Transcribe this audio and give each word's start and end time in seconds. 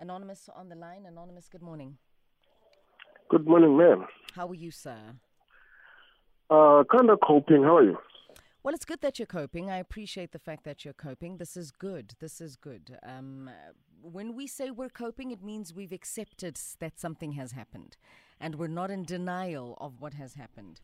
Anonymous 0.00 0.48
on 0.54 0.68
the 0.68 0.76
line. 0.76 1.06
Anonymous, 1.06 1.48
good 1.48 1.62
morning. 1.62 1.98
Good 3.28 3.46
morning, 3.46 3.76
ma'am. 3.76 4.06
How 4.34 4.48
are 4.48 4.54
you, 4.54 4.70
sir? 4.70 4.98
Uh, 6.48 6.84
kind 6.90 7.10
of 7.10 7.18
coping. 7.26 7.62
How 7.62 7.78
are 7.78 7.84
you? 7.84 7.98
Well, 8.62 8.74
it's 8.74 8.84
good 8.84 9.00
that 9.00 9.18
you're 9.18 9.26
coping. 9.26 9.70
I 9.70 9.78
appreciate 9.78 10.32
the 10.32 10.38
fact 10.38 10.64
that 10.64 10.84
you're 10.84 10.94
coping. 10.94 11.36
This 11.38 11.56
is 11.56 11.70
good. 11.70 12.14
This 12.20 12.40
is 12.40 12.56
good. 12.56 12.98
Um, 13.02 13.50
when 14.00 14.34
we 14.34 14.46
say 14.46 14.70
we're 14.70 14.88
coping, 14.88 15.30
it 15.30 15.42
means 15.42 15.74
we've 15.74 15.92
accepted 15.92 16.58
that 16.78 16.98
something 16.98 17.32
has 17.32 17.52
happened 17.52 17.96
and 18.40 18.54
we're 18.54 18.68
not 18.68 18.90
in 18.90 19.04
denial 19.04 19.76
of 19.80 20.00
what 20.00 20.14
has 20.14 20.34
happened. 20.34 20.80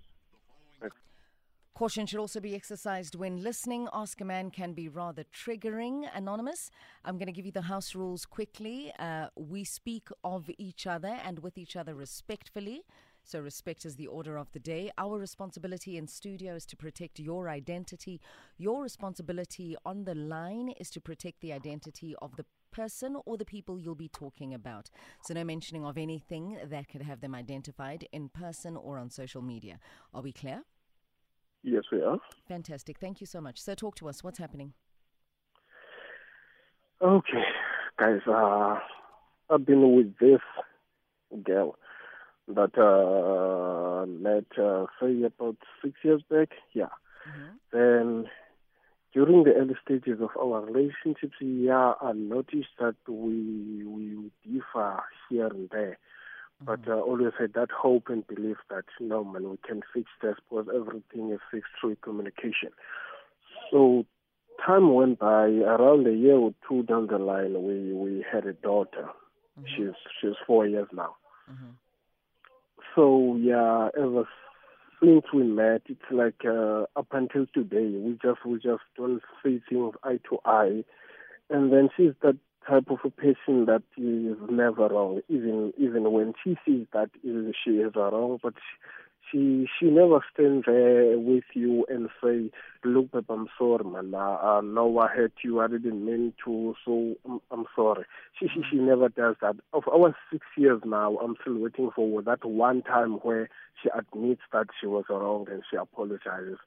Caution 1.74 2.06
should 2.06 2.20
also 2.20 2.38
be 2.38 2.54
exercised 2.54 3.16
when 3.16 3.42
listening. 3.42 3.88
Ask 3.92 4.20
a 4.20 4.24
Man 4.24 4.52
can 4.52 4.74
be 4.74 4.88
rather 4.88 5.24
triggering. 5.24 6.04
Anonymous, 6.14 6.70
I'm 7.04 7.18
going 7.18 7.26
to 7.26 7.32
give 7.32 7.46
you 7.46 7.50
the 7.50 7.62
house 7.62 7.96
rules 7.96 8.24
quickly. 8.24 8.92
Uh, 8.96 9.26
we 9.34 9.64
speak 9.64 10.06
of 10.22 10.48
each 10.56 10.86
other 10.86 11.18
and 11.24 11.40
with 11.40 11.58
each 11.58 11.74
other 11.74 11.96
respectfully. 11.96 12.82
So, 13.24 13.40
respect 13.40 13.84
is 13.84 13.96
the 13.96 14.06
order 14.06 14.36
of 14.36 14.52
the 14.52 14.60
day. 14.60 14.92
Our 14.98 15.18
responsibility 15.18 15.96
in 15.96 16.06
studio 16.06 16.54
is 16.54 16.64
to 16.66 16.76
protect 16.76 17.18
your 17.18 17.48
identity. 17.48 18.20
Your 18.56 18.80
responsibility 18.80 19.74
on 19.84 20.04
the 20.04 20.14
line 20.14 20.68
is 20.78 20.90
to 20.90 21.00
protect 21.00 21.40
the 21.40 21.52
identity 21.52 22.14
of 22.22 22.36
the 22.36 22.44
person 22.70 23.16
or 23.26 23.36
the 23.36 23.44
people 23.44 23.80
you'll 23.80 23.96
be 23.96 24.08
talking 24.08 24.54
about. 24.54 24.90
So, 25.24 25.34
no 25.34 25.42
mentioning 25.42 25.84
of 25.84 25.98
anything 25.98 26.56
that 26.70 26.88
could 26.88 27.02
have 27.02 27.20
them 27.20 27.34
identified 27.34 28.06
in 28.12 28.28
person 28.28 28.76
or 28.76 28.96
on 28.96 29.10
social 29.10 29.42
media. 29.42 29.80
Are 30.12 30.22
we 30.22 30.30
clear? 30.30 30.62
Yes, 31.64 31.84
we 31.90 32.02
are. 32.02 32.18
Fantastic. 32.46 32.98
Thank 32.98 33.20
you 33.20 33.26
so 33.26 33.40
much. 33.40 33.60
So, 33.60 33.74
talk 33.74 33.96
to 33.96 34.08
us. 34.08 34.22
What's 34.22 34.38
happening? 34.38 34.74
Okay, 37.00 37.44
guys. 37.98 38.20
Uh, 38.26 38.78
I've 39.50 39.66
been 39.66 39.96
with 39.96 40.16
this 40.18 40.40
girl 41.42 41.76
that 42.48 42.78
uh, 42.78 44.06
met, 44.06 44.44
uh, 44.62 44.86
say, 45.00 45.22
about 45.22 45.56
six 45.82 45.94
years 46.02 46.22
back. 46.30 46.50
Yeah. 46.74 46.88
Mm-hmm. 47.26 47.46
Then 47.72 48.26
during 49.14 49.44
the 49.44 49.54
early 49.54 49.76
stages 49.82 50.20
of 50.20 50.30
our 50.38 50.60
relationships, 50.60 51.36
yeah, 51.40 51.94
I 52.00 52.12
noticed 52.12 52.76
that 52.78 52.96
we 53.08 53.84
we 53.86 54.30
differ 54.44 55.02
here 55.30 55.46
and 55.46 55.70
there. 55.70 55.98
Mm-hmm. 56.66 56.82
But 56.82 56.90
uh, 56.90 57.00
always 57.00 57.32
had 57.38 57.54
that 57.54 57.70
hope 57.70 58.08
and 58.08 58.26
belief 58.26 58.56
that 58.70 58.84
no 59.00 59.24
man, 59.24 59.50
we 59.50 59.58
can 59.66 59.82
fix 59.92 60.10
this 60.22 60.36
because 60.48 60.66
everything 60.74 61.30
is 61.30 61.40
fixed 61.50 61.70
through 61.80 61.96
communication. 61.96 62.70
So 63.70 64.06
time 64.64 64.94
went 64.94 65.18
by. 65.18 65.46
Around 65.46 66.06
a 66.06 66.12
year 66.12 66.36
or 66.36 66.54
two 66.68 66.82
down 66.84 67.08
the 67.08 67.18
line, 67.18 67.62
we 67.62 67.92
we 67.92 68.24
had 68.30 68.46
a 68.46 68.52
daughter. 68.52 69.08
Mm-hmm. 69.58 69.64
She's 69.76 69.94
she's 70.20 70.36
four 70.46 70.66
years 70.66 70.88
now. 70.92 71.16
Mm-hmm. 71.50 71.70
So 72.94 73.36
yeah, 73.40 73.88
ever 73.96 74.28
since 75.02 75.24
we 75.32 75.42
met, 75.42 75.82
it's 75.86 76.00
like 76.10 76.44
uh, 76.44 76.84
up 76.96 77.08
until 77.12 77.46
today, 77.52 77.96
we 77.96 78.18
just 78.22 78.44
we 78.46 78.54
just 78.54 78.82
don't 78.96 79.22
see 79.42 79.60
things 79.68 79.94
eye 80.02 80.20
to 80.30 80.38
eye. 80.44 80.84
And 81.50 81.72
then 81.72 81.88
she's 81.96 82.12
that 82.22 82.36
type 82.68 82.90
of 82.90 82.98
a 83.04 83.10
person 83.10 83.66
that 83.66 83.82
is 83.96 84.36
never 84.50 84.88
wrong, 84.88 85.20
even 85.28 85.72
even 85.78 86.10
when 86.12 86.34
she 86.42 86.56
sees 86.64 86.86
that 86.92 87.10
she 87.22 87.70
is 87.70 87.92
wrong, 87.94 88.38
but 88.42 88.54
she, 88.54 88.88
she 89.30 89.68
she 89.78 89.86
never 89.86 90.20
stands 90.32 90.66
there 90.66 91.18
with 91.18 91.44
you 91.54 91.86
and 91.88 92.08
say, 92.22 92.50
"Look, 92.84 93.10
but 93.12 93.24
I'm 93.28 93.48
sorry, 93.58 93.84
man. 93.84 94.14
I, 94.14 94.58
I 94.58 94.60
know 94.60 94.98
I 94.98 95.08
hurt 95.08 95.32
you. 95.42 95.60
I 95.60 95.68
didn't 95.68 96.04
mean 96.04 96.32
to. 96.44 96.74
So 96.84 97.14
I'm, 97.24 97.40
I'm 97.50 97.66
sorry." 97.74 98.04
She, 98.38 98.48
she 98.48 98.62
she 98.70 98.76
mm. 98.76 98.86
never 98.86 99.08
does 99.08 99.36
that. 99.40 99.56
Of 99.72 99.84
our 99.88 100.14
six 100.32 100.46
years 100.56 100.80
now, 100.84 101.16
I'm 101.18 101.36
still 101.40 101.58
waiting 101.58 101.90
for 101.94 102.22
that 102.22 102.44
one 102.44 102.82
time 102.82 103.14
where 103.22 103.48
she 103.82 103.88
admits 103.96 104.42
that 104.52 104.66
she 104.80 104.86
was 104.86 105.04
wrong 105.08 105.46
and 105.50 105.62
she 105.70 105.76
apologizes. 105.76 106.58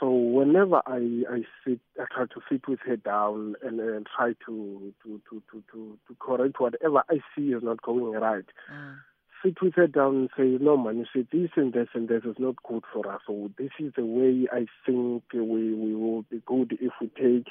So 0.00 0.10
whenever 0.10 0.82
I 0.86 1.24
I 1.30 1.42
sit, 1.64 1.80
I 2.00 2.04
try 2.14 2.26
to 2.26 2.40
sit 2.50 2.68
with 2.68 2.80
her 2.86 2.96
down 2.96 3.56
and, 3.62 3.80
and 3.80 4.06
try 4.16 4.34
to 4.46 4.94
to, 5.02 5.20
to 5.30 5.42
to 5.50 5.64
to 5.72 5.98
to 6.06 6.16
correct 6.20 6.60
whatever 6.60 7.02
I 7.10 7.20
see 7.34 7.52
is 7.52 7.62
not 7.62 7.82
going 7.82 8.12
right. 8.20 8.46
Mm 8.72 8.96
sit 9.44 9.60
with 9.62 9.74
her 9.74 9.86
down 9.86 10.16
and 10.16 10.30
say, 10.36 10.62
no, 10.62 10.76
man, 10.76 10.98
you 10.98 11.06
see, 11.12 11.26
this 11.32 11.50
and 11.56 11.72
this 11.72 11.88
and 11.94 12.08
this 12.08 12.22
is 12.24 12.36
not 12.38 12.56
good 12.62 12.84
for 12.92 13.10
us. 13.12 13.20
So 13.26 13.50
this 13.58 13.70
is 13.78 13.92
the 13.96 14.04
way 14.04 14.46
I 14.52 14.66
think 14.84 15.24
we, 15.32 15.74
we 15.74 15.94
will 15.94 16.22
be 16.22 16.42
good 16.46 16.76
if 16.80 16.92
we 17.00 17.08
take. 17.08 17.48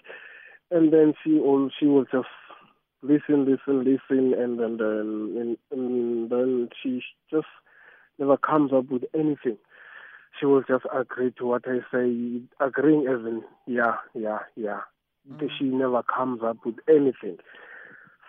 And 0.70 0.92
then 0.92 1.14
she 1.24 1.40
all 1.40 1.70
she 1.80 1.86
will 1.86 2.06
just 2.06 2.28
listen, 3.02 3.46
listen, 3.46 3.84
listen, 3.86 4.34
and 4.34 4.60
then 4.60 4.78
and, 4.82 5.58
and 5.72 6.30
then 6.30 6.70
she 6.82 7.02
just 7.32 7.48
never 8.20 8.38
comes 8.38 8.74
up 8.74 8.90
with 8.90 9.04
anything. 9.14 9.58
She 10.40 10.46
will 10.46 10.64
just 10.64 10.86
agree 10.94 11.32
to 11.38 11.46
what 11.46 11.64
I 11.68 11.80
say, 11.92 12.42
agreeing 12.60 13.08
as 13.08 13.26
in 13.26 13.44
yeah, 13.66 13.96
yeah, 14.14 14.40
yeah. 14.56 14.82
Mm. 15.30 15.50
She 15.58 15.66
never 15.66 16.04
comes 16.04 16.42
up 16.44 16.58
with 16.66 16.76
anything. 16.88 17.38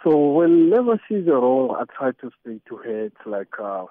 So 0.04 0.16
whenever 0.32 1.00
she's 1.08 1.26
wrong, 1.26 1.76
I 1.78 1.84
try 1.97 2.12
to 2.12 2.31
speak 2.41 2.64
to 2.66 2.76
her. 2.76 3.06
It's 3.06 3.26
like 3.26 3.58
uh, 3.60 3.87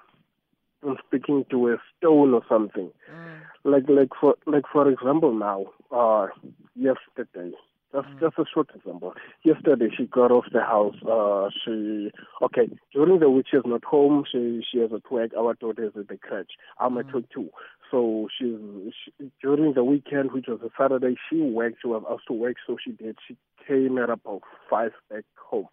I'm 0.82 0.96
speaking 1.06 1.44
to 1.50 1.68
a 1.68 1.76
stone 1.96 2.34
or 2.34 2.42
something. 2.48 2.90
Mm. 3.12 3.40
Like 3.64 3.84
like 3.88 4.10
for 4.20 4.36
like 4.46 4.64
for 4.72 4.88
example 4.90 5.34
now, 5.34 5.66
uh, 5.92 6.28
yesterday, 6.74 7.52
just 7.92 8.08
mm. 8.08 8.20
just 8.20 8.38
a 8.38 8.44
short 8.52 8.70
example. 8.74 9.14
Yesterday 9.44 9.88
she 9.96 10.06
got 10.06 10.30
off 10.30 10.44
the 10.52 10.60
house. 10.60 10.96
Uh, 11.02 11.48
she 11.64 12.10
okay 12.42 12.68
during 12.92 13.20
the 13.20 13.30
week 13.30 13.46
she's 13.50 13.60
not 13.64 13.84
home. 13.84 14.24
She 14.30 14.62
she 14.70 14.78
has 14.78 14.90
a 14.92 15.00
work. 15.12 15.32
Our 15.36 15.54
daughter 15.54 15.84
is 15.84 15.92
at 15.96 16.08
the 16.08 16.14
crèche. 16.14 16.56
I'm 16.78 16.94
mm. 16.94 17.00
at 17.00 17.14
work 17.14 17.24
too. 17.32 17.50
So 17.90 18.28
she's 18.38 18.58
she, 19.04 19.30
during 19.42 19.74
the 19.74 19.84
weekend, 19.84 20.32
which 20.32 20.46
was 20.48 20.60
a 20.62 20.70
Saturday, 20.78 21.16
she 21.30 21.40
worked. 21.40 21.78
She 21.82 21.88
was 21.88 22.02
asked 22.10 22.26
to 22.28 22.34
work, 22.34 22.56
so 22.66 22.76
she 22.82 22.92
did. 22.92 23.16
She 23.26 23.36
came 23.66 23.98
at 23.98 24.10
about 24.10 24.42
five 24.68 24.92
back 25.10 25.24
home. 25.36 25.68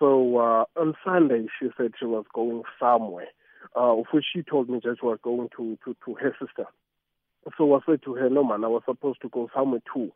So 0.00 0.38
uh, 0.38 0.64
on 0.76 0.94
Sunday, 1.04 1.46
she 1.58 1.68
said 1.76 1.92
she 1.98 2.06
was 2.06 2.24
going 2.32 2.62
somewhere, 2.80 3.28
uh, 3.76 3.92
which 4.12 4.24
she 4.32 4.42
told 4.42 4.70
me 4.70 4.80
that 4.82 4.96
she 4.98 5.06
was 5.06 5.18
going 5.22 5.50
to, 5.58 5.78
to, 5.84 5.94
to 6.06 6.14
her 6.14 6.34
sister. 6.40 6.64
So 7.58 7.74
I 7.74 7.80
said 7.84 8.02
to 8.04 8.14
her, 8.14 8.30
no 8.30 8.42
man, 8.42 8.64
I 8.64 8.68
was 8.68 8.82
supposed 8.86 9.20
to 9.22 9.28
go 9.28 9.50
somewhere 9.54 9.82
too. 9.92 10.10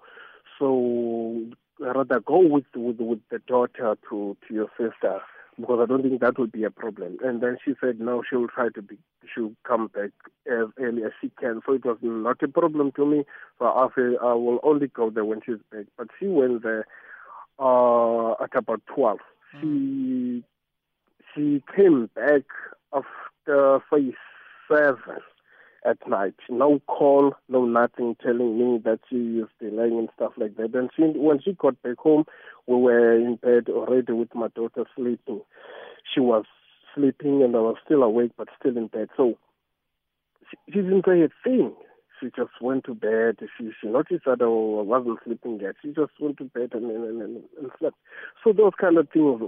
So 0.58 1.44
rather 1.78 2.20
go 2.20 2.38
with, 2.38 2.64
with, 2.74 2.98
with 2.98 3.20
the 3.30 3.38
daughter 3.40 3.96
to, 4.10 4.36
to 4.46 4.54
your 4.54 4.68
sister 4.78 5.20
because 5.58 5.80
I 5.82 5.86
don't 5.86 6.02
think 6.02 6.20
that 6.20 6.38
would 6.38 6.52
be 6.52 6.64
a 6.64 6.70
problem. 6.70 7.18
And 7.24 7.40
then 7.40 7.58
she 7.64 7.74
said 7.80 8.00
no, 8.00 8.22
she'll 8.28 8.48
try 8.48 8.68
to 8.74 8.82
be, 8.82 8.96
she'll 9.32 9.52
come 9.64 9.88
back 9.88 10.10
as 10.50 10.66
early 10.78 11.04
as 11.04 11.12
she 11.20 11.30
can. 11.40 11.60
So 11.64 11.74
it 11.74 11.84
was 11.84 11.98
not 12.02 12.42
a 12.42 12.48
problem 12.48 12.92
to 12.92 13.06
me. 13.06 13.24
So 13.58 13.66
I 13.66 13.88
said 13.94 14.14
I 14.22 14.34
will 14.34 14.60
only 14.62 14.88
go 14.88 15.10
there 15.10 15.24
when 15.24 15.40
she's 15.44 15.62
back. 15.70 15.86
But 15.96 16.08
she 16.18 16.26
went 16.26 16.62
there 16.62 16.86
uh, 17.58 18.32
at 18.42 18.54
about 18.56 18.82
12 18.94 19.18
she 19.60 20.42
she 21.34 21.62
came 21.74 22.08
back 22.14 22.42
after 22.92 23.80
phase 23.90 24.14
seven 24.68 25.20
at 25.84 25.98
night. 26.08 26.34
No 26.48 26.80
call, 26.86 27.34
no 27.48 27.64
nothing, 27.64 28.16
telling 28.22 28.58
me 28.58 28.78
that 28.84 29.00
she 29.08 29.40
is 29.40 29.48
delaying 29.60 29.98
and 29.98 30.08
stuff 30.16 30.32
like 30.36 30.56
that. 30.56 30.74
And 30.74 30.90
she, 30.96 31.02
when 31.02 31.40
she 31.40 31.52
got 31.52 31.80
back 31.82 31.98
home, 31.98 32.24
we 32.66 32.76
were 32.76 33.14
in 33.14 33.36
bed 33.36 33.68
already 33.68 34.12
with 34.12 34.34
my 34.34 34.48
daughter 34.48 34.84
sleeping. 34.96 35.40
She 36.12 36.20
was 36.20 36.44
sleeping 36.94 37.42
and 37.42 37.54
I 37.54 37.60
was 37.60 37.76
still 37.84 38.02
awake, 38.02 38.32
but 38.36 38.48
still 38.58 38.76
in 38.76 38.86
bed. 38.88 39.08
So 39.16 39.36
she, 40.50 40.56
she 40.72 40.80
didn't 40.80 41.04
say 41.06 41.22
a 41.22 41.28
thing 41.42 41.74
she 42.20 42.26
just 42.36 42.52
went 42.60 42.84
to 42.84 42.94
bed. 42.94 43.38
She, 43.58 43.70
she 43.80 43.88
noticed 43.88 44.24
that 44.26 44.42
I 44.42 44.46
wasn't 44.46 45.18
sleeping 45.24 45.60
yet. 45.60 45.76
She 45.82 45.88
just 45.88 46.12
went 46.20 46.38
to 46.38 46.44
bed 46.44 46.70
and, 46.72 46.90
and, 46.90 47.22
and, 47.22 47.42
and 47.60 47.70
slept. 47.78 47.96
So 48.42 48.52
those 48.52 48.72
kind 48.80 48.98
of 48.98 49.08
things. 49.10 49.40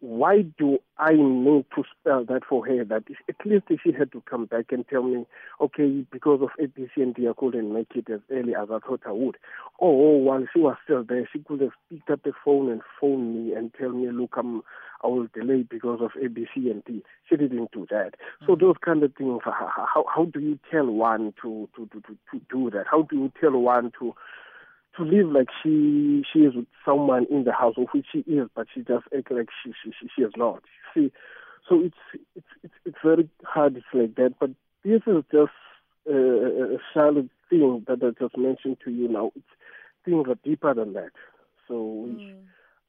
Why 0.00 0.42
do 0.58 0.78
I 0.98 1.12
need 1.12 1.64
to 1.74 1.84
spell 2.00 2.24
that 2.26 2.42
for 2.48 2.66
her? 2.66 2.84
That 2.84 3.04
at 3.28 3.46
least 3.46 3.64
she 3.82 3.92
had 3.92 4.12
to 4.12 4.22
come 4.28 4.46
back 4.46 4.66
and 4.70 4.86
tell 4.88 5.02
me, 5.02 5.26
okay, 5.60 6.04
because 6.10 6.40
of 6.42 6.50
ABC 6.60 6.90
and 6.96 7.14
D, 7.14 7.28
I 7.28 7.32
couldn't 7.38 7.72
make 7.72 7.92
it 7.94 8.10
as 8.10 8.20
early 8.30 8.54
as 8.54 8.68
I 8.70 8.78
thought 8.78 9.02
I 9.06 9.12
would. 9.12 9.36
Or 9.78 10.20
while 10.22 10.46
she 10.52 10.60
was 10.60 10.76
still 10.84 11.04
there, 11.04 11.28
she 11.32 11.40
could 11.40 11.60
have 11.60 11.72
picked 11.90 12.10
up 12.10 12.22
the 12.22 12.32
phone 12.44 12.70
and 12.70 12.82
phoned 13.00 13.34
me 13.34 13.54
and 13.54 13.72
tell 13.74 13.90
me, 13.90 14.10
look, 14.10 14.34
I'm 14.36 14.62
I 15.02 15.06
will 15.06 15.28
delay 15.32 15.62
because 15.62 16.00
of 16.00 16.10
ABC 16.12 16.70
and 16.70 16.84
D. 16.84 17.02
She 17.28 17.36
didn't 17.36 17.72
do 17.72 17.86
that. 17.90 18.14
Mm-hmm. 18.14 18.46
So 18.46 18.56
those 18.56 18.76
kind 18.84 19.02
of 19.02 19.14
things. 19.14 19.40
How 19.44 20.04
how 20.14 20.24
do 20.26 20.40
you 20.40 20.58
tell 20.70 20.86
one 20.86 21.32
to 21.42 21.68
to, 21.76 21.86
to 21.86 22.00
to 22.00 22.18
to 22.32 22.40
do 22.50 22.70
that? 22.70 22.84
How 22.90 23.02
do 23.02 23.16
you 23.16 23.32
tell 23.40 23.52
one 23.52 23.92
to 23.98 24.14
to 24.96 25.02
live 25.02 25.28
like 25.28 25.48
she 25.62 26.24
she 26.32 26.40
is 26.40 26.54
with 26.54 26.66
someone 26.84 27.26
in 27.30 27.44
the 27.44 27.52
house, 27.52 27.74
of 27.76 27.86
which 27.92 28.06
she 28.12 28.18
is, 28.20 28.48
but 28.54 28.66
she 28.74 28.80
just 28.80 29.04
act 29.16 29.30
like 29.30 29.48
she 29.62 29.72
she 29.82 29.90
she, 29.98 30.08
she 30.14 30.22
is 30.22 30.32
not. 30.36 30.62
See, 30.94 31.12
so 31.68 31.80
it's 31.80 31.96
it's 32.34 32.46
it's 32.62 32.74
it's 32.84 32.98
very 33.02 33.28
hard. 33.44 33.76
It's 33.76 33.86
like 33.92 34.16
that. 34.16 34.34
But 34.38 34.50
this 34.84 35.02
is 35.06 35.24
just 35.32 35.52
uh, 36.08 36.74
a 36.74 36.78
solid 36.92 37.30
thing 37.48 37.84
that 37.88 38.02
I 38.02 38.10
just 38.22 38.36
mentioned 38.36 38.78
to 38.84 38.90
you 38.90 39.08
now. 39.08 39.32
It's 39.34 39.46
things 40.04 40.26
are 40.28 40.38
deeper 40.44 40.74
than 40.74 40.92
that. 40.92 41.12
So. 41.66 42.06
Mm 42.08 42.34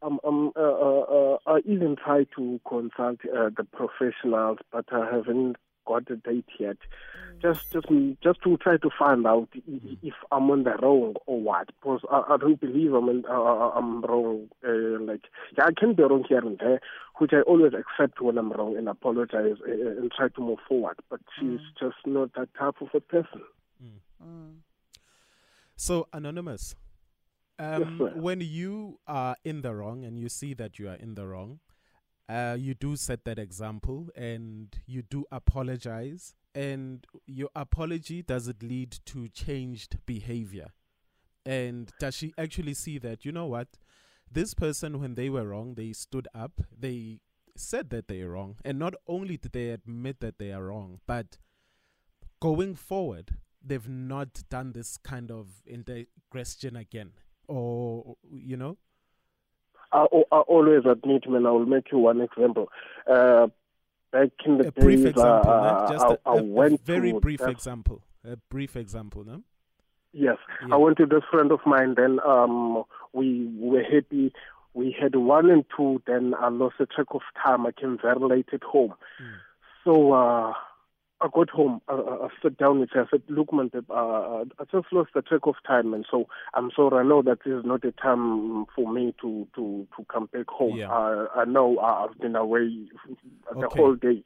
um, 0.01 0.19
um, 0.23 0.51
uh, 0.55 0.59
uh, 0.61 1.01
uh, 1.01 1.37
I 1.47 1.59
even 1.65 1.95
tried 1.95 2.27
to 2.37 2.59
consult 2.67 3.19
uh, 3.25 3.49
the 3.55 3.65
professionals, 3.71 4.59
but 4.71 4.85
I 4.91 5.05
haven't 5.11 5.57
got 5.85 6.09
a 6.09 6.15
date 6.15 6.45
yet. 6.59 6.77
Mm. 6.77 7.41
Just, 7.41 7.71
just, 7.71 7.87
just 8.23 8.41
to 8.43 8.57
try 8.57 8.77
to 8.77 8.89
find 8.97 9.25
out 9.25 9.49
mm. 9.69 9.97
if 10.01 10.13
I'm 10.31 10.49
on 10.51 10.63
the 10.63 10.71
wrong 10.81 11.15
or 11.25 11.41
what. 11.41 11.67
Because 11.67 12.01
I, 12.11 12.23
I 12.33 12.37
don't 12.37 12.59
believe 12.59 12.93
I'm, 12.93 13.09
in, 13.09 13.25
I'm 13.25 14.01
wrong. 14.01 14.49
Uh, 14.65 15.01
like, 15.01 15.21
yeah, 15.57 15.65
I 15.65 15.71
can 15.77 15.93
be 15.93 16.03
wrong 16.03 16.23
here 16.27 16.39
and 16.39 16.57
there, 16.59 16.81
which 17.17 17.31
I 17.33 17.41
always 17.41 17.73
accept 17.73 18.21
when 18.21 18.37
I'm 18.37 18.51
wrong 18.51 18.77
and 18.77 18.87
apologize 18.87 19.57
uh, 19.67 19.71
and 19.71 20.11
try 20.11 20.29
to 20.29 20.41
move 20.41 20.59
forward. 20.67 20.97
But 21.09 21.21
she's 21.39 21.59
mm. 21.59 21.79
just 21.79 21.97
not 22.05 22.33
that 22.35 22.49
type 22.57 22.75
of 22.81 22.89
a 22.93 22.99
person. 22.99 23.41
Mm. 23.83 24.25
Mm. 24.25 24.53
So, 25.75 26.07
Anonymous, 26.13 26.75
um, 27.61 27.99
yes, 27.99 28.11
when 28.15 28.41
you 28.41 28.99
are 29.07 29.35
in 29.43 29.61
the 29.61 29.73
wrong 29.73 30.03
and 30.03 30.19
you 30.19 30.29
see 30.29 30.53
that 30.55 30.79
you 30.79 30.89
are 30.89 30.95
in 30.95 31.15
the 31.15 31.27
wrong, 31.27 31.59
uh, 32.27 32.55
you 32.57 32.73
do 32.73 32.95
set 32.95 33.23
that 33.25 33.37
example 33.37 34.09
and 34.15 34.75
you 34.85 35.01
do 35.01 35.25
apologize. 35.31 36.33
And 36.53 37.05
your 37.27 37.49
apology 37.55 38.23
does 38.23 38.47
it 38.47 38.61
lead 38.61 38.97
to 39.05 39.29
changed 39.29 39.97
behavior? 40.05 40.71
And 41.45 41.91
does 41.99 42.15
she 42.15 42.33
actually 42.37 42.73
see 42.73 42.97
that, 42.99 43.25
you 43.25 43.31
know 43.31 43.45
what? 43.45 43.67
This 44.29 44.53
person, 44.53 44.99
when 44.99 45.15
they 45.15 45.29
were 45.29 45.47
wrong, 45.47 45.75
they 45.75 45.93
stood 45.93 46.27
up, 46.33 46.61
they 46.77 47.19
said 47.55 47.89
that 47.91 48.07
they 48.07 48.21
are 48.21 48.31
wrong. 48.31 48.55
And 48.63 48.79
not 48.79 48.95
only 49.07 49.37
did 49.37 49.51
they 49.51 49.69
admit 49.69 50.19
that 50.21 50.39
they 50.39 50.51
are 50.51 50.65
wrong, 50.65 50.99
but 51.05 51.37
going 52.41 52.75
forward, 52.75 53.37
they've 53.63 53.89
not 53.89 54.41
done 54.49 54.71
this 54.71 54.97
kind 54.97 55.31
of 55.31 55.47
integration 55.67 56.75
again. 56.75 57.11
Or, 57.51 58.15
you 58.31 58.55
know? 58.55 58.77
I, 59.91 60.05
I 60.31 60.37
always 60.37 60.85
admit, 60.85 61.29
man, 61.29 61.45
I 61.45 61.51
will 61.51 61.65
make 61.65 61.91
you 61.91 61.97
one 61.97 62.21
example. 62.21 62.69
Uh, 63.05 63.47
back 64.11 64.29
in 64.45 64.57
the 64.57 64.67
a 64.67 64.71
days, 64.71 64.83
brief 64.83 65.05
example, 65.05 65.51
uh, 65.51 65.91
Just 65.91 66.05
I, 66.05 66.13
a, 66.13 66.37
I 66.37 66.41
went 66.41 66.79
a 66.79 66.83
very 66.83 67.11
to 67.11 67.19
brief 67.19 67.41
example. 67.41 68.01
A 68.23 68.37
brief 68.49 68.77
example, 68.77 69.25
no? 69.25 69.43
Yes, 70.13 70.37
Yeah. 70.65 70.75
I 70.75 70.77
went 70.77 70.97
to 70.97 71.05
this 71.05 71.23
friend 71.29 71.51
of 71.51 71.59
mine. 71.65 71.95
Then 71.95 72.19
um, 72.25 72.83
we 73.11 73.49
were 73.57 73.83
happy. 73.83 74.31
We 74.73 74.95
had 74.97 75.15
one 75.15 75.49
and 75.49 75.65
two. 75.75 76.01
Then 76.07 76.33
I 76.39 76.47
lost 76.47 76.75
a 76.79 76.85
track 76.85 77.07
of 77.11 77.21
time. 77.43 77.65
I 77.65 77.71
came 77.73 77.97
very 78.01 78.19
late 78.19 78.49
at 78.53 78.63
home. 78.63 78.93
Mm. 79.21 79.33
So 79.83 80.13
uh, 80.13 80.53
I 81.21 81.27
got 81.33 81.49
home. 81.49 81.81
I, 81.87 81.93
I 81.93 82.27
sat 82.41 82.57
down 82.57 82.79
with 82.79 82.89
her. 82.93 83.03
I 83.03 83.05
said, 83.11 83.21
"Look, 83.29 83.53
man, 83.53 83.69
uh, 83.89 83.93
I 83.93 84.63
just 84.71 84.87
lost 84.91 85.11
the 85.13 85.21
track 85.21 85.41
of 85.43 85.55
time, 85.65 85.93
and 85.93 86.05
so 86.09 86.25
I'm 86.53 86.71
sorry. 86.75 86.97
I 86.99 87.07
know 87.07 87.21
that 87.21 87.39
this 87.45 87.53
is 87.53 87.65
not 87.65 87.85
a 87.85 87.91
time 87.91 88.65
for 88.75 88.91
me 88.91 89.13
to 89.21 89.47
to 89.55 89.87
to 89.97 90.05
come 90.11 90.27
back 90.33 90.47
home. 90.47 90.77
Yeah. 90.77 90.89
I, 90.91 91.27
I 91.41 91.45
know 91.45 91.79
I've 91.79 92.17
been 92.19 92.35
away 92.35 92.87
the 93.53 93.65
Okay. 93.67 93.79
whole 93.79 93.95
day. 93.95 94.23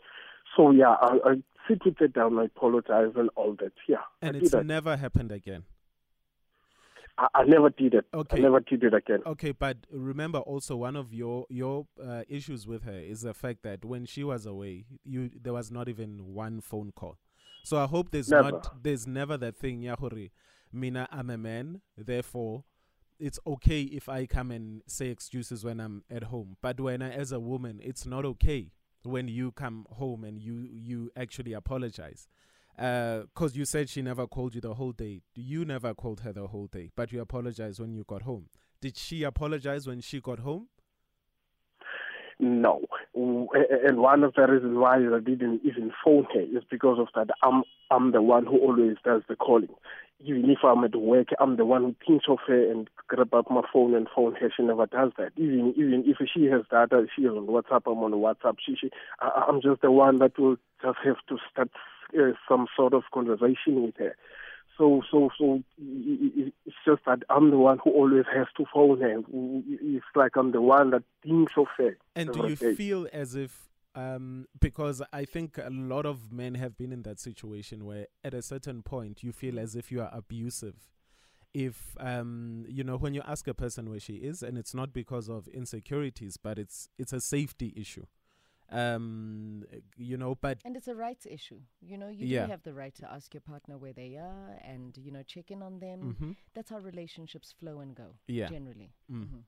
So 0.55 0.71
yeah, 0.71 0.95
I, 1.01 1.17
I 1.25 1.33
sit 1.67 1.83
with 1.83 1.97
her 1.99 2.07
down. 2.07 2.39
I 2.39 2.45
apologize 2.45 3.11
and 3.15 3.29
all 3.35 3.55
that. 3.59 3.73
Yeah, 3.87 3.97
And 4.21 4.35
it's 4.37 4.51
that. 4.51 4.65
never 4.65 4.95
happened 4.95 5.31
again. 5.31 5.63
I, 7.17 7.27
I 7.33 7.43
never 7.43 7.69
did 7.69 7.93
it. 7.93 8.05
Okay. 8.13 8.37
I 8.37 8.39
never 8.41 8.59
did 8.59 8.83
it 8.83 8.93
again. 8.93 9.21
Okay, 9.25 9.51
but 9.51 9.77
remember 9.91 10.39
also 10.39 10.75
one 10.75 10.95
of 10.95 11.13
your 11.13 11.45
your 11.49 11.87
uh, 12.03 12.23
issues 12.27 12.67
with 12.67 12.83
her 12.83 12.99
is 12.99 13.21
the 13.21 13.33
fact 13.33 13.63
that 13.63 13.85
when 13.85 14.05
she 14.05 14.23
was 14.23 14.45
away, 14.45 14.85
you 15.03 15.29
there 15.41 15.53
was 15.53 15.71
not 15.71 15.89
even 15.89 16.33
one 16.33 16.61
phone 16.61 16.91
call. 16.95 17.17
So 17.63 17.77
I 17.77 17.85
hope 17.85 18.11
there's 18.11 18.29
Never. 18.29 18.51
not 18.51 18.83
there's 18.83 19.07
never 19.07 19.37
that 19.37 19.57
thing, 19.57 19.81
Yahori. 19.81 20.31
Mina, 20.71 21.07
I'm 21.11 21.29
a 21.29 21.37
man, 21.37 21.81
therefore 21.97 22.63
it's 23.19 23.39
okay 23.47 23.81
if 23.81 24.09
I 24.09 24.25
come 24.25 24.51
and 24.51 24.81
say 24.87 25.07
excuses 25.07 25.63
when 25.63 25.79
I'm 25.79 26.03
at 26.11 26.23
home. 26.23 26.57
But 26.61 26.79
when 26.79 27.01
I 27.01 27.11
as 27.11 27.31
a 27.31 27.39
woman, 27.39 27.79
it's 27.83 28.05
not 28.05 28.25
okay 28.25 28.71
when 29.03 29.27
you 29.27 29.51
come 29.51 29.85
home 29.91 30.23
and 30.23 30.41
you 30.41 30.67
you 30.69 31.11
actually 31.15 31.53
apologize. 31.53 32.27
Uh, 32.77 33.21
because 33.33 33.55
you 33.55 33.63
said 33.65 33.89
she 33.89 34.01
never 34.01 34.27
called 34.27 34.53
you 34.53 34.61
the 34.61 34.73
whole 34.73 34.91
day. 34.91 35.21
You 35.33 35.63
never 35.63 35.93
called 35.93 36.21
her 36.21 36.33
the 36.33 36.47
whole 36.47 36.67
day, 36.67 36.91
but 36.95 37.11
you 37.11 37.21
apologized 37.21 37.79
when 37.79 37.93
you 37.93 38.03
got 38.05 38.23
home. 38.23 38.47
Did 38.81 38.97
she 38.97 39.23
apologize 39.23 39.87
when 39.87 40.01
she 40.01 40.19
got 40.19 40.39
home? 40.39 40.67
No. 42.39 42.81
And 43.13 43.97
one 43.99 44.23
of 44.23 44.33
the 44.35 44.45
reasons 44.45 44.77
why 44.77 44.97
I 44.97 45.19
didn't 45.19 45.61
even 45.63 45.91
phone 46.03 46.27
her 46.33 46.41
is 46.41 46.63
because 46.69 46.99
of 46.99 47.07
that. 47.15 47.33
I'm 47.43 47.63
I'm 47.89 48.11
the 48.11 48.21
one 48.21 48.45
who 48.45 48.59
always 48.59 48.97
does 49.05 49.21
the 49.29 49.35
calling. 49.35 49.69
Even 50.19 50.49
if 50.49 50.59
I'm 50.63 50.83
at 50.83 50.95
work, 50.95 51.29
I'm 51.39 51.55
the 51.55 51.65
one 51.65 51.83
who 51.83 51.95
thinks 52.05 52.25
of 52.27 52.39
her 52.47 52.71
and 52.71 52.89
grab 53.07 53.33
up 53.33 53.49
my 53.49 53.61
phone 53.71 53.95
and 53.95 54.07
phone 54.13 54.35
her. 54.35 54.51
She 54.55 54.63
never 54.63 54.85
does 54.85 55.11
that. 55.17 55.31
Even 55.37 55.73
even 55.77 56.03
if 56.05 56.17
she 56.33 56.45
has 56.45 56.63
data, 56.69 57.05
she 57.15 57.25
on 57.25 57.47
WhatsApp. 57.47 57.83
I'm 57.85 58.03
on 58.03 58.11
WhatsApp. 58.11 58.57
She, 58.65 58.75
she 58.75 58.89
I, 59.21 59.45
I'm 59.47 59.61
just 59.61 59.81
the 59.81 59.91
one 59.91 60.19
that 60.19 60.37
will 60.37 60.57
just 60.81 60.97
have 61.05 61.17
to 61.29 61.37
start 61.49 61.69
uh, 62.17 62.33
some 62.47 62.67
sort 62.75 62.93
of 62.93 63.03
conversation 63.13 63.83
with 63.83 63.95
her. 63.97 64.15
So, 64.77 65.01
so, 65.09 65.29
so 65.37 65.63
it's 65.77 66.75
just 66.85 67.01
that 67.05 67.19
I'm 67.29 67.49
the 67.49 67.57
one 67.57 67.79
who 67.81 67.91
always 67.91 68.25
has 68.33 68.47
to 68.57 68.65
phone 68.73 68.99
her. 68.99 69.21
It's 69.31 70.05
like 70.15 70.35
I'm 70.35 70.51
the 70.51 70.61
one 70.61 70.89
that 70.89 71.03
thinks 71.23 71.53
of 71.55 71.67
her. 71.77 71.97
And 72.13 72.33
do 72.33 72.47
you 72.49 72.55
day. 72.57 72.75
feel 72.75 73.07
as 73.13 73.35
if, 73.35 73.69
um, 73.95 74.47
because 74.59 75.01
I 75.13 75.23
think 75.23 75.57
a 75.57 75.69
lot 75.69 76.05
of 76.05 76.33
men 76.33 76.55
have 76.55 76.77
been 76.77 76.91
in 76.91 77.03
that 77.03 77.21
situation 77.21 77.85
where 77.85 78.07
at 78.21 78.33
a 78.33 78.41
certain 78.41 78.83
point 78.83 79.23
you 79.23 79.31
feel 79.31 79.59
as 79.59 79.77
if 79.77 79.93
you 79.93 80.01
are 80.01 80.09
abusive. 80.11 80.75
If, 81.53 81.95
um, 82.01 82.65
you 82.67 82.83
know, 82.83 82.97
when 82.97 83.13
you 83.13 83.21
ask 83.25 83.47
a 83.47 83.53
person 83.53 83.89
where 83.89 84.01
she 84.01 84.15
is, 84.15 84.43
and 84.43 84.57
it's 84.57 84.73
not 84.73 84.91
because 84.91 85.29
of 85.29 85.47
insecurities, 85.47 86.35
but 86.35 86.59
it's 86.59 86.89
it's 86.99 87.13
a 87.13 87.21
safety 87.21 87.73
issue. 87.77 88.07
Um, 88.71 89.63
you 89.97 90.17
know, 90.17 90.35
but 90.35 90.57
And 90.65 90.75
it's 90.75 90.87
a 90.87 90.95
rights 90.95 91.25
issue. 91.29 91.59
You 91.81 91.97
know, 91.97 92.07
you 92.09 92.25
Yeah. 92.27 92.45
do 92.45 92.51
have 92.51 92.63
the 92.63 92.73
right 92.73 92.95
to 92.95 93.11
ask 93.11 93.33
your 93.33 93.41
partner 93.41 93.77
where 93.77 93.93
they 93.93 94.17
are 94.17 94.59
and, 94.63 94.97
you 94.97 95.11
know, 95.11 95.23
check 95.23 95.51
in 95.51 95.61
on 95.61 95.79
them. 95.79 96.15
mhm, 96.19 96.35
That's 96.53 96.69
how 96.71 96.79
relationships 96.79 97.53
flow 97.59 97.79
and 97.79 97.95
go, 97.95 98.15
yeah. 98.27 98.49
generally. 98.49 98.91
Mm. 99.11 99.43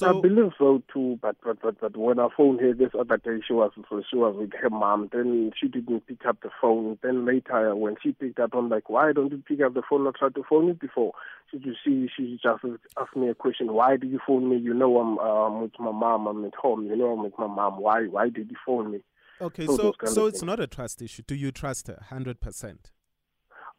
Mhm. 0.00 0.08
I 0.08 0.20
believe 0.20 0.52
so 0.58 0.82
too, 0.92 1.18
but 1.20 1.36
but 1.44 1.60
but 1.60 1.78
but 1.80 1.96
when 1.96 2.18
I 2.18 2.28
phoned 2.34 2.60
her 2.60 2.72
this 2.72 2.92
other 2.98 3.18
day, 3.18 3.40
she 3.46 3.52
was 3.52 3.72
she 4.08 4.16
was 4.16 4.34
with 4.36 4.52
her 4.54 4.70
mom. 4.70 5.08
Then 5.12 5.52
she 5.58 5.68
didn't 5.68 6.06
pick 6.06 6.24
up 6.24 6.40
the 6.40 6.50
phone. 6.60 6.98
Then 7.02 7.26
later, 7.26 7.76
when 7.76 7.96
she 8.02 8.12
picked 8.12 8.40
up, 8.40 8.54
I'm 8.54 8.70
like, 8.70 8.88
why 8.88 9.12
don't 9.12 9.30
you 9.30 9.42
pick 9.46 9.60
up 9.60 9.74
the 9.74 9.82
phone? 9.88 10.06
I 10.06 10.12
tried 10.18 10.34
to 10.36 10.44
phone 10.48 10.68
you 10.68 10.74
before. 10.74 11.12
She 11.50 11.58
just 11.58 11.78
she 11.84 12.08
she 12.16 12.40
just 12.42 12.64
asked 12.98 13.16
me 13.16 13.28
a 13.28 13.34
question. 13.34 13.74
Why 13.74 13.98
did 13.98 14.10
you 14.10 14.20
phone 14.26 14.48
me? 14.48 14.56
You 14.56 14.72
know 14.72 14.98
I'm 14.98 15.18
um, 15.18 15.60
with 15.62 15.78
my 15.78 15.92
mom. 15.92 16.26
I'm 16.26 16.44
at 16.46 16.54
home. 16.54 16.86
You 16.86 16.96
know 16.96 17.12
I'm 17.12 17.22
with 17.24 17.38
my 17.38 17.46
mom. 17.46 17.78
Why 17.78 18.06
why 18.06 18.30
did 18.30 18.50
you 18.50 18.56
phone 18.64 18.92
me? 18.92 19.00
okay, 19.42 19.66
so 19.66 19.92
so 20.04 20.08
so 20.08 20.26
it's 20.26 20.42
not 20.42 20.58
a 20.58 20.66
trust 20.66 21.02
issue. 21.02 21.22
Do 21.26 21.34
you 21.34 21.52
trust 21.52 21.88
her 21.88 22.02
hundred 22.08 22.40
percent? 22.40 22.92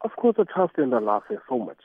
Of 0.02 0.12
course, 0.16 0.36
I 0.38 0.44
trust 0.44 0.74
her 0.76 0.84
and 0.84 0.94
I 0.94 1.00
love 1.00 1.22
her 1.28 1.42
so 1.48 1.58
much. 1.58 1.80